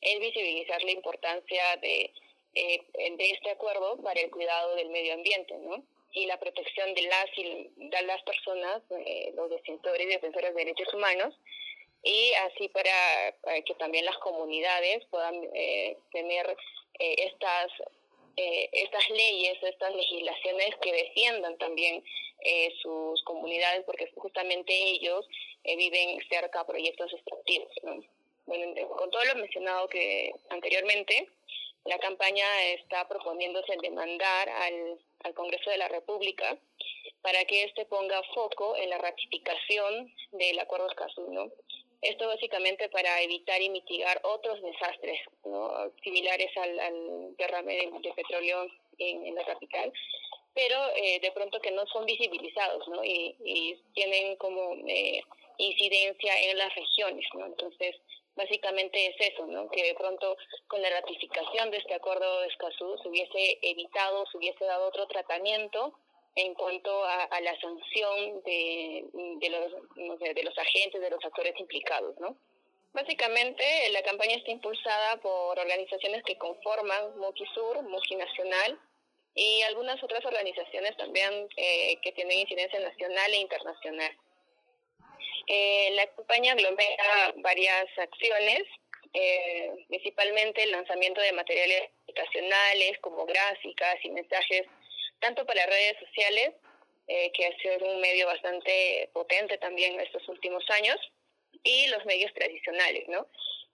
[0.00, 2.12] es visibilizar la importancia de,
[2.54, 5.82] eh, de este acuerdo para el cuidado del medio ambiente, ¿no?
[6.12, 10.92] Y la protección de las, de las personas, eh, los defensores y defensoras de derechos
[10.92, 11.34] humanos,
[12.02, 16.56] y así para, que también las comunidades puedan eh, tener
[16.98, 17.70] eh, estas
[18.36, 22.02] eh, estas leyes, estas legislaciones que defiendan también
[22.40, 25.28] eh, sus comunidades, porque justamente ellos
[25.64, 27.72] eh, viven cerca a proyectos extractivos.
[27.82, 28.02] ¿no?
[28.96, 31.28] Con todo lo mencionado que anteriormente,
[31.84, 36.56] la campaña está proponiéndose demandar al, al Congreso de la República
[37.22, 41.50] para que éste ponga foco en la ratificación del Acuerdo Escazú, ¿no?
[42.00, 45.70] Esto básicamente para evitar y mitigar otros desastres ¿no?
[46.02, 48.66] similares al, al derrame de, de petróleo
[48.98, 49.92] en, en, la capital,
[50.52, 53.04] pero eh, de pronto que no son visibilizados ¿no?
[53.04, 55.22] Y, y tienen como eh,
[55.58, 57.24] incidencia en las regiones.
[57.34, 57.46] ¿no?
[57.46, 57.94] Entonces,
[58.36, 59.68] básicamente es eso, ¿no?
[59.70, 60.36] que de pronto
[60.68, 65.06] con la ratificación de este acuerdo de Escazú se hubiese evitado, se hubiese dado otro
[65.06, 65.94] tratamiento
[66.34, 69.04] en cuanto a, a la sanción de,
[69.38, 69.72] de, los,
[70.34, 72.36] de los agentes, de los actores implicados, ¿no?
[72.94, 78.78] Básicamente, la campaña está impulsada por organizaciones que conforman Mukisur, Nacional
[79.34, 84.12] y algunas otras organizaciones también eh, que tienen incidencia nacional e internacional.
[85.46, 88.62] Eh, la campaña aglomera varias acciones,
[89.12, 94.62] eh, principalmente el lanzamiento de materiales educacionales como gráficas y mensajes
[95.20, 96.52] tanto para redes sociales,
[97.08, 100.96] eh, que ha sido un medio bastante potente también en estos últimos años,
[101.62, 103.26] y los medios tradicionales, ¿no?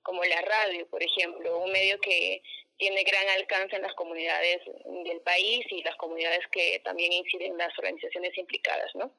[0.03, 2.43] Como la radio, por ejemplo, un medio que
[2.77, 4.61] tiene gran alcance en las comunidades
[5.05, 9.11] del país y las comunidades que también inciden en las organizaciones implicadas, ¿no?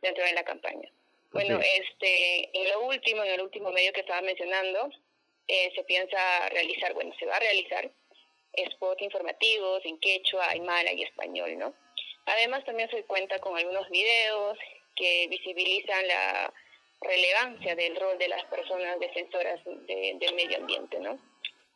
[0.00, 0.90] Dentro de la campaña.
[1.34, 1.68] Bueno, sí.
[1.74, 4.88] este, en lo último, en el último medio que estaba mencionando,
[5.48, 7.90] eh, se piensa realizar, bueno, se va a realizar
[8.72, 11.74] spots informativos en quechua, aymara y español, ¿no?
[12.26, 14.56] Además también se cuenta con algunos videos
[14.96, 16.54] que visibilizan la
[17.00, 21.18] relevancia del rol de las personas defensoras de, del medio ambiente, ¿no?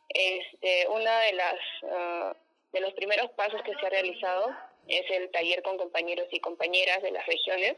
[0.09, 2.33] Este, una de las uh,
[2.71, 4.55] de los primeros pasos que se ha realizado
[4.87, 7.75] es el taller con compañeros y compañeras de las regiones.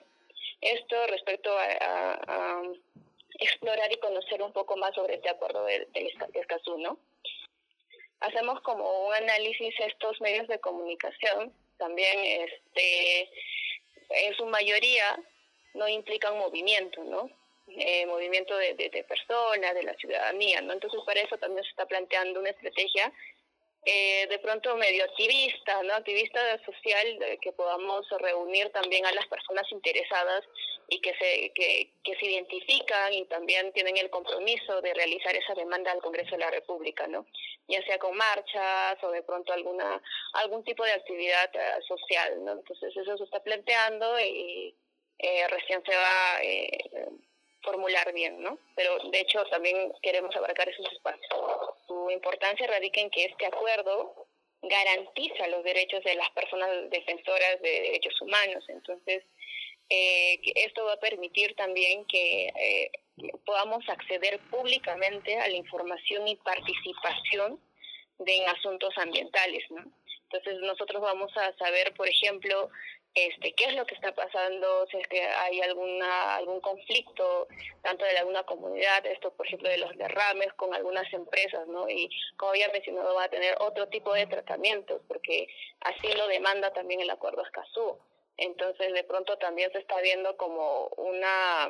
[0.62, 2.64] Esto respecto a, a, a
[3.40, 7.00] explorar y conocer un poco más sobre este acuerdo del, del Escazú, ¿no?
[8.22, 13.30] hacemos como un análisis estos medios de comunicación también este
[14.10, 15.20] en su mayoría
[15.74, 17.30] no implican movimiento no
[17.68, 20.74] eh, movimiento de, de, personas, de la ciudadanía, ¿no?
[20.74, 23.14] Entonces para eso también se está planteando una estrategia
[23.86, 25.94] eh, de pronto medio activista, ¿no?
[25.94, 30.44] Activista social, que podamos reunir también a las personas interesadas
[30.88, 35.54] y que se, que, que se identifican y también tienen el compromiso de realizar esa
[35.54, 37.26] demanda al Congreso de la República, ¿no?
[37.70, 40.02] Ya sea con marchas o de pronto alguna
[40.34, 42.52] algún tipo de actividad eh, social, ¿no?
[42.52, 44.76] Entonces eso se está planteando y
[45.20, 47.08] eh, recién se va a eh,
[47.64, 48.58] formular bien, ¿no?
[48.76, 51.71] Pero de hecho también queremos abarcar esos espacios.
[52.14, 54.28] Importancia radica en que este acuerdo
[54.62, 58.64] garantiza los derechos de las personas defensoras de derechos humanos.
[58.70, 59.24] Entonces,
[59.90, 62.92] eh, esto va a permitir también que eh,
[63.46, 67.60] podamos acceder públicamente a la información y participación
[68.20, 69.64] de, en asuntos ambientales.
[70.24, 72.70] Entonces nosotros vamos a saber, por ejemplo,
[73.14, 77.48] este, qué es lo que está pasando, si es que hay alguna algún conflicto
[77.82, 81.90] tanto de alguna comunidad, esto por ejemplo de los derrames con algunas empresas, ¿no?
[81.90, 85.48] Y como había mencionado va a tener otro tipo de tratamientos porque
[85.82, 87.98] así lo demanda también el acuerdo Escazú.
[88.38, 91.70] Entonces de pronto también se está viendo como una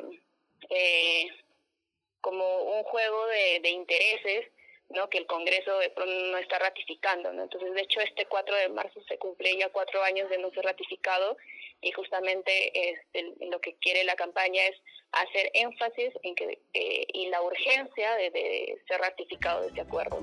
[0.70, 1.26] eh,
[2.20, 4.51] como un juego de intereses
[5.10, 5.72] que el Congreso
[6.06, 7.30] no está ratificando.
[7.30, 10.64] Entonces, de hecho, este 4 de marzo se cumple ya cuatro años de no ser
[10.64, 11.36] ratificado
[11.80, 14.76] y justamente este, lo que quiere la campaña es
[15.12, 20.20] hacer énfasis en que eh, y la urgencia de, ser ratificado de este acuerdo.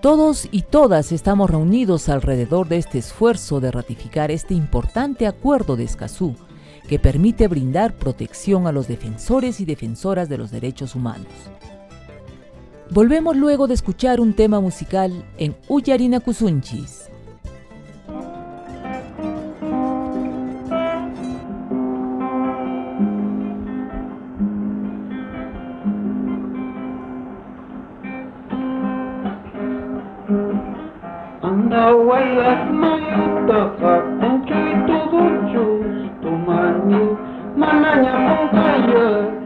[0.00, 5.84] Todos y todas estamos reunidos alrededor de este esfuerzo de ratificar este importante acuerdo de
[5.84, 6.34] Escazú,
[6.88, 11.51] que permite brindar protección a los defensores y defensoras de los derechos humanos.
[12.92, 17.08] Volvemos luego de escuchar un tema musical en Uyarina Kusunchis.
[31.42, 37.16] Anda wailas mayutaka Encuy todo justo mani
[37.56, 39.41] Mananya mongkaya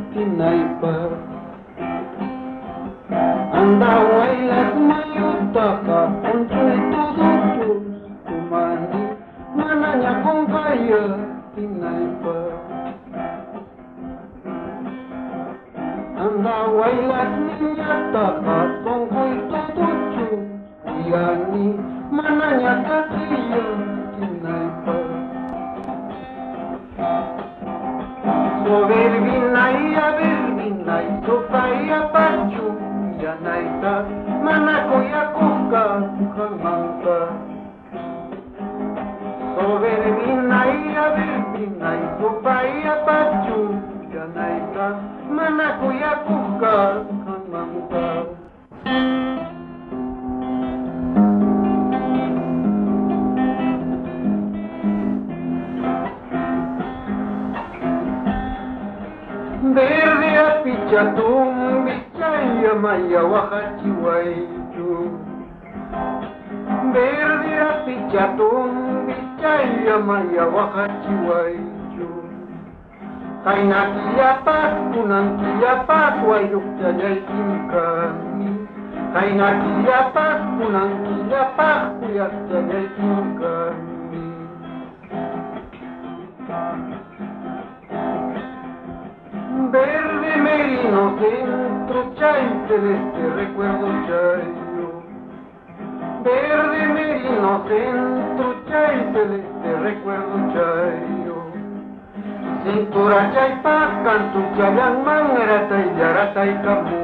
[103.97, 107.01] chay paz cantu chayang mangera tay yara tay kamu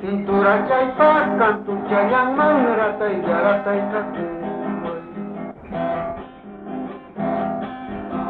[0.00, 4.26] Cintura chay paz cantu chayang mangera tay yara tay kamu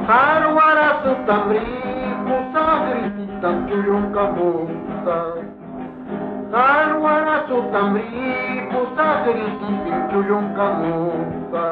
[0.04, 1.64] Harwara su tamri
[2.28, 5.18] musagri tan tuyong kamusta
[6.52, 8.30] Sarwana su tamri
[8.70, 9.48] musagri
[10.54, 11.66] kamusta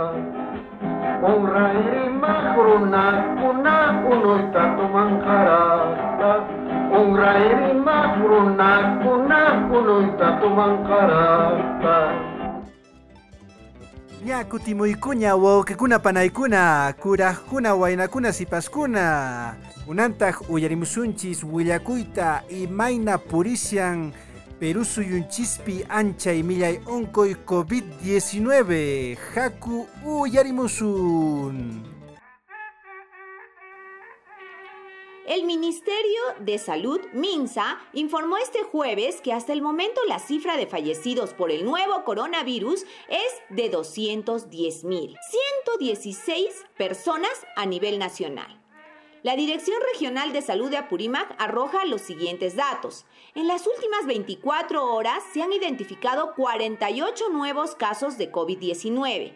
[1.03, 3.05] Iri magruna
[3.41, 3.77] kuna
[4.11, 6.33] unoy tatumang karata
[6.95, 8.71] Ora iri magruna
[9.03, 9.41] kuna
[9.71, 11.99] unoy tatumang karata
[14.27, 19.55] Ña kutimuykuna wawqikuna panaykuna kurajkuna waynakuna sipaskuna.
[19.87, 24.13] Kunantaj uyarimusunchis willakuyta imayna purishan
[24.63, 31.83] Perú suyunchispi anchay millay onkoy COVID-19 haku uyarimusun
[35.27, 40.69] El Ministerio de Salud, MINSA, informó este jueves que hasta el momento la cifra de
[40.69, 45.17] fallecidos por el nuevo coronavirus es de 210 mil,
[45.77, 48.62] 116 personas a nivel nacional.
[49.23, 53.07] La Dirección Regional de Salud de Apurímac arroja los siguientes datos.
[53.37, 59.33] En las últimas 24 horas se han identificado 48 nuevos casos de COVID-19.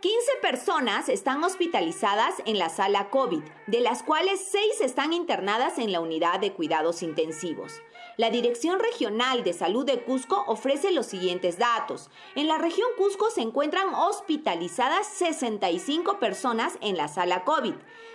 [0.00, 5.92] 15 personas están hospitalizadas en la sala COVID, de las cuales 6 están internadas en
[5.92, 7.80] la unidad de cuidados intensivos.
[8.20, 12.10] La Dirección Regional de Salud de Cusco ofrece los siguientes datos.
[12.34, 17.72] En la región Cusco se encuentran hospitalizadas 65 personas en la sala COVID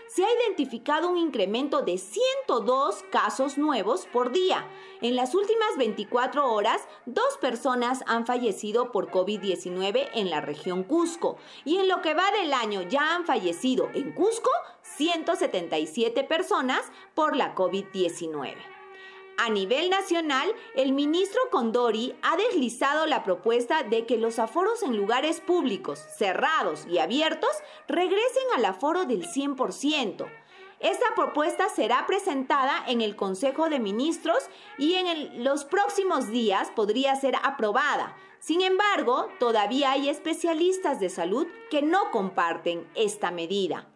[0.08, 4.68] se ha identificado un incremento de 102 casos nuevos por día.
[5.02, 11.38] En las últimas 24 horas, dos personas han fallecido por COVID-19 en la región Cusco
[11.64, 14.52] y en lo que va del año ya han fallecido en Cusco
[14.84, 16.82] 177 personas
[17.16, 18.75] por la COVID-19.
[19.38, 24.96] A nivel nacional, el ministro Condori ha deslizado la propuesta de que los aforos en
[24.96, 27.50] lugares públicos, cerrados y abiertos
[27.88, 30.26] regresen al aforo del 100%.
[30.80, 37.16] Esta propuesta será presentada en el Consejo de Ministros y en los próximos días podría
[37.16, 38.16] ser aprobada.
[38.40, 43.88] Sin embargo, todavía hay especialistas de salud que no comparten esta medida.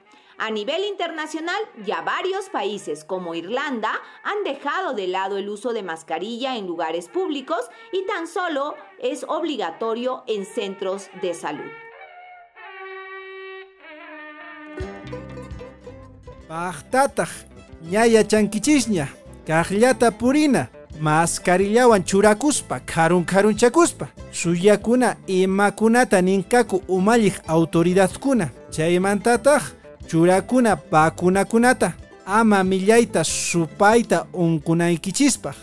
[0.41, 3.91] A nivel internacional, ya varios países como Irlanda
[4.23, 9.25] han dejado de lado el uso de mascarilla en lugares públicos y tan solo es
[9.27, 11.69] obligatorio en centros de salud.
[16.47, 17.29] Paqtataq
[17.91, 19.09] ñaya chankichisña
[19.45, 20.69] kaqllata purina
[21.01, 29.78] mascarillawan churakuspa karun karunchakuspa suyakuna imakunata ninkaku umalliq autoridadkuna chaymantataq
[35.05, 35.55] ama.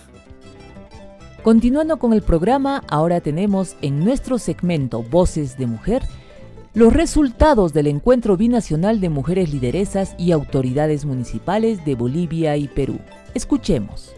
[1.43, 6.03] Continuando con el programa, ahora tenemos en nuestro segmento Voces de Mujer
[6.75, 13.01] los resultados del encuentro binacional de mujeres lideresas y autoridades municipales de Bolivia y Perú.
[13.35, 14.16] Escuchemos.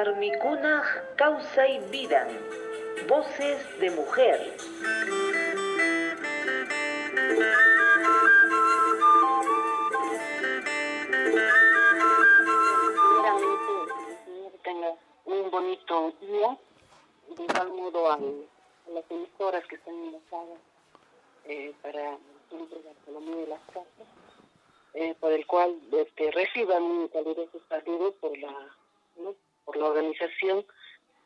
[0.00, 0.82] Warmicuna
[1.16, 2.26] causa y vida.
[3.06, 4.56] Voces de mujer.
[14.62, 14.96] tenga
[15.26, 16.58] un bonito día.
[17.36, 20.60] De igual modo a, a las emisoras que están enlazadas
[21.44, 22.16] eh, para
[22.48, 24.08] siempre economía de las casas,
[24.94, 28.50] eh, por el cual este, reciban un saludo por la,
[29.18, 29.34] ¿no?
[29.70, 30.66] Por la organización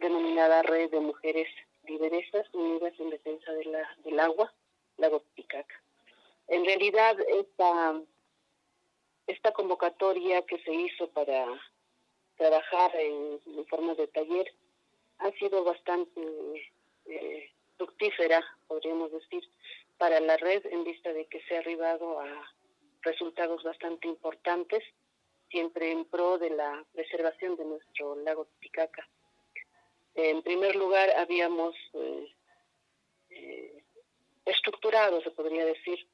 [0.00, 1.48] denominada Red de Mujeres
[1.84, 4.52] Lideresas Unidas en Defensa de la, del Agua,
[4.98, 5.74] Lago Titicaca.
[6.48, 8.02] En realidad, esta,
[9.26, 11.58] esta convocatoria que se hizo para
[12.36, 14.52] trabajar en, en forma de taller
[15.20, 16.70] ha sido bastante
[17.06, 19.42] eh, fructífera, podríamos decir,
[19.96, 22.28] para la red en vista de que se ha arribado a
[23.00, 24.84] resultados bastante importantes,
[25.54, 29.08] siempre en pro de la preservación de nuestro lago Titicaca.
[30.16, 32.34] En primer lugar, habíamos eh,
[33.30, 33.84] eh,
[34.44, 36.08] estructurado, se podría decir,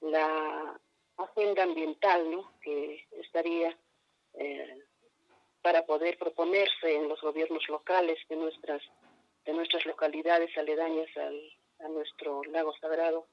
[0.00, 0.80] la
[1.18, 2.50] agenda ambiental, ¿no?
[2.62, 3.76] que estaría
[4.32, 4.82] eh,
[5.60, 8.82] para poder proponerse en los gobiernos locales de nuestras
[9.44, 11.38] de nuestras localidades aledañas al,
[11.80, 13.28] a nuestro lago sagrado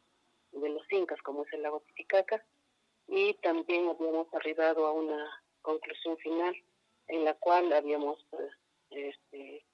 [0.52, 2.46] de los incas, como es el lago Titicaca,
[3.08, 6.56] y también habíamos arribado a una conclusión final
[7.08, 8.52] en la cual habíamos pues,
[8.92, 9.66] este,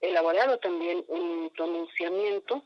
[0.00, 2.62] elaborado también un pronunciamiento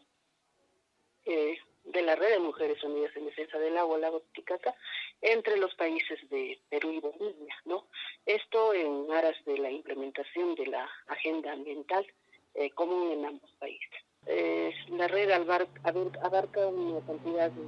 [1.24, 4.74] eh, de la Red de Mujeres Unidas en Defensa del Agua, Lago Titicaca,
[5.22, 7.86] entre los países de Perú y Bolivia, ¿no?
[8.26, 12.06] Esto en aras de la implementación de la agenda ambiental
[12.54, 13.88] eh, común en ambos países.
[14.26, 15.80] Eh, la red abarca,
[16.22, 17.64] abarca una cantidad de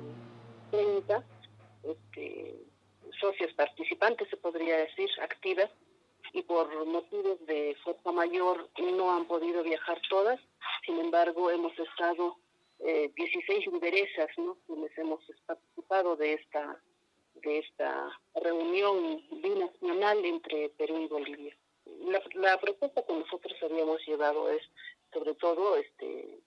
[0.70, 1.24] 30
[1.84, 2.69] este,
[3.20, 5.70] socios participantes, se podría decir, activas,
[6.32, 10.40] y por motivos de fuerza mayor no han podido viajar todas.
[10.84, 12.36] Sin embargo, hemos estado
[12.80, 14.56] eh, 16 lideresas, ¿no?
[14.66, 16.80] Quienes hemos participado de esta
[17.42, 21.56] de esta reunión binacional entre Perú y Bolivia.
[22.02, 24.62] La, la propuesta que nosotros habíamos llevado es,
[25.12, 26.40] sobre todo, este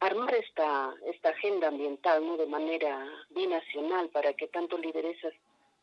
[0.00, 2.36] armar esta esta agenda ambiental, ¿no?
[2.36, 5.32] De manera binacional para que tanto lideresas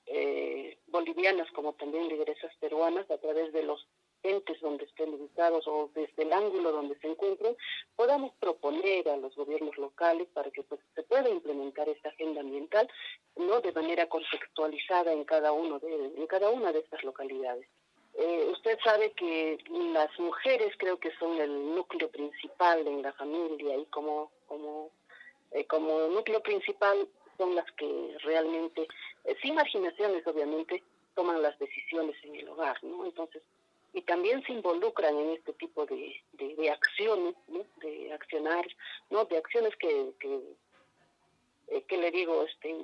[0.08, 3.88] eh, bolivianas como también lideresas peruanas a través de los
[4.24, 7.56] entes donde estén ubicados o desde el ángulo donde se encuentren,
[7.95, 12.89] podamos proponer a los gobiernos locales para que pues, se pueda implementar esta agenda ambiental
[13.36, 17.68] no de manera contextualizada en cada uno de en cada una de estas localidades.
[18.16, 19.58] Eh, usted sabe que
[19.91, 24.91] las mujeres creo que son el núcleo principal en la familia y como como
[25.51, 28.88] eh, como núcleo principal son las que realmente,
[29.25, 30.84] eh, sin marginaciones obviamente,
[31.15, 33.05] toman las decisiones en el hogar, ¿no?
[33.05, 33.41] Entonces,
[33.93, 37.63] y también se involucran en este tipo de, de, acciones, ¿no?
[37.77, 38.65] De accionar,
[39.11, 39.25] ¿no?
[39.25, 40.39] De acciones que, que,
[41.67, 42.75] eh, que le digo, este,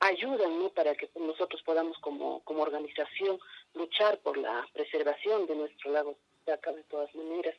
[0.00, 0.70] ayudan, ¿no?
[0.70, 3.38] Para que nosotros podamos como, como organización
[3.74, 7.54] luchar por la preservación de nuestro lago Chaca de todas maneras.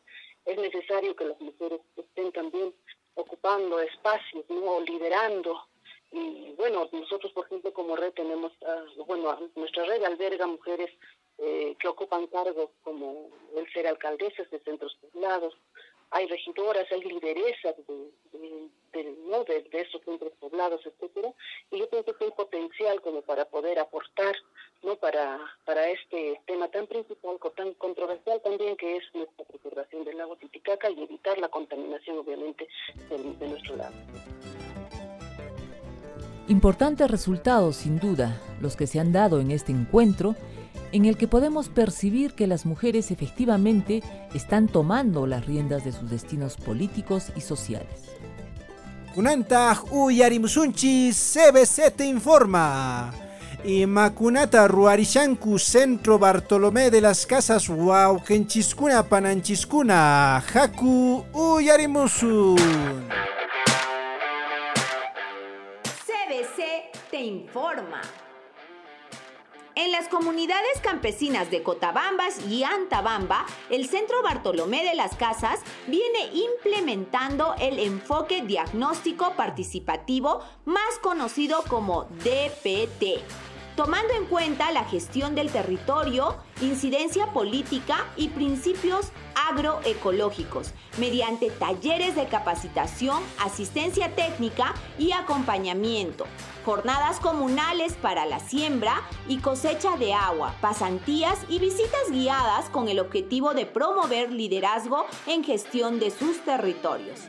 [0.45, 2.73] Es necesario que las mujeres estén también
[3.17, 4.79] ocupando espacios, ¿no?
[4.81, 5.65] liderando.
[6.11, 10.89] Y bueno, nosotros, por ejemplo, como red tenemos, uh, bueno, nuestra red alberga mujeres
[11.39, 15.53] eh, que ocupan cargos como el ser alcaldesas de centros poblados,
[16.09, 19.43] hay regidoras, hay lideresas de, ¿no?
[19.43, 21.33] de esos centros poblados, etcétera,
[21.69, 24.35] y yo pienso que hay potencial como para poder aportar
[24.83, 29.45] no para para este tema tan principal, tan controversial también que es nuestra
[29.77, 32.67] preservación del lago Titicaca y evitar la contaminación obviamente
[33.09, 33.95] de, de nuestro lago.
[36.47, 40.35] Importantes resultados, sin duda, los que se han dado en este encuentro,
[40.91, 44.01] en el que podemos percibir que las mujeres efectivamente
[44.33, 48.15] están tomando las riendas de sus destinos políticos y sociales.
[49.13, 53.26] Kunantaj uyarimusunchi CBC te informa.
[53.63, 62.55] Y Macunata Ruarishanku Centro Bartolomé de las Casas Waukenchiskuna Pananchiskuna Haku Uyarimusun.
[66.05, 68.01] CBC te informa.
[69.79, 76.31] En las comunidades campesinas de Cotabambas y Antabamba, el Centro Bartolomé de las Casas viene
[76.33, 83.21] implementando el enfoque diagnóstico participativo más conocido como DPT
[83.75, 92.25] tomando en cuenta la gestión del territorio, incidencia política y principios agroecológicos, mediante talleres de
[92.25, 96.25] capacitación, asistencia técnica y acompañamiento,
[96.67, 102.99] jornadas comunales para la siembra y cosecha de agua, pasantías y visitas guiadas con el
[102.99, 107.21] objetivo de promover liderazgo en gestión de sus territorios.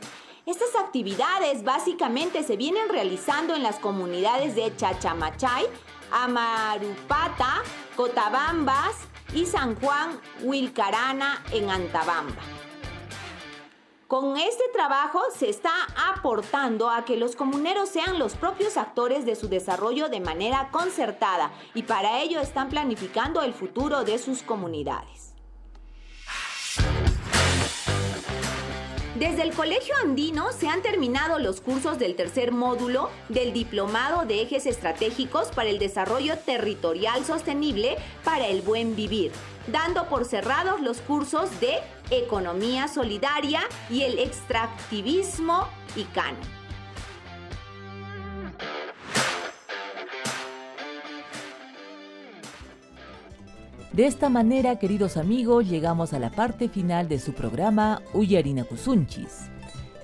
[0.45, 5.67] Estas actividades básicamente se vienen realizando en las comunidades de Chachamachay,
[6.11, 7.63] Amarupata,
[7.95, 8.97] Cotabambas
[9.33, 12.41] y San Juan Huilcarana en Antabamba.
[14.09, 15.69] Con este trabajo se está
[16.11, 21.51] aportando a que los comuneros sean los propios actores de su desarrollo de manera concertada
[21.75, 25.18] y para ello están planificando el futuro de sus comunidades.
[29.19, 34.43] Desde el Colegio Andino se han terminado los cursos del tercer módulo del Diplomado de
[34.43, 39.33] Ejes Estratégicos para el Desarrollo Territorial Sostenible para el Buen Vivir,
[39.67, 41.79] dando por cerrados los cursos de
[42.11, 43.59] Economía Solidaria
[43.89, 45.67] y el Extractivismo
[45.97, 46.58] ICANO.
[53.93, 59.49] De esta manera, queridos amigos, llegamos a la parte final de su programa Uyarina Kusunchis.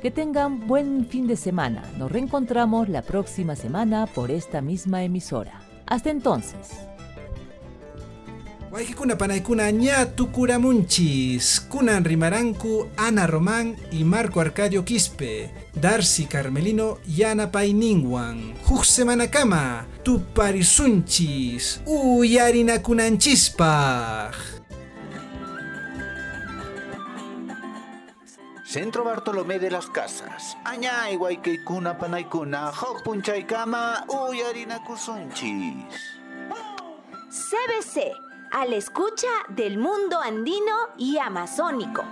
[0.01, 1.83] Que tengan buen fin de semana.
[1.97, 5.61] Nos reencontramos la próxima semana por esta misma emisora.
[5.85, 6.87] Hasta entonces.
[8.75, 11.61] Waikikuna panaykuna ña tukuramunchis.
[11.71, 15.49] Kunan Rimaranku, Ana Román y Marco Arcadio Quispe.
[15.73, 18.53] Darcy Carmelino Yana Painingwan.
[18.67, 19.85] Huk semana kama.
[20.03, 21.83] Tuparisunchis.
[21.85, 24.35] Uyarinakunanchispaj.
[28.67, 30.57] Centro Bartolomé de las Casas.
[30.65, 32.71] Añay Guayqueicuna Panaykuna.
[32.71, 35.95] Hopunchaykama Uyarinakusunchis.
[37.29, 38.24] CBC
[38.55, 42.05] a la escucha del mundo andino y amazónico.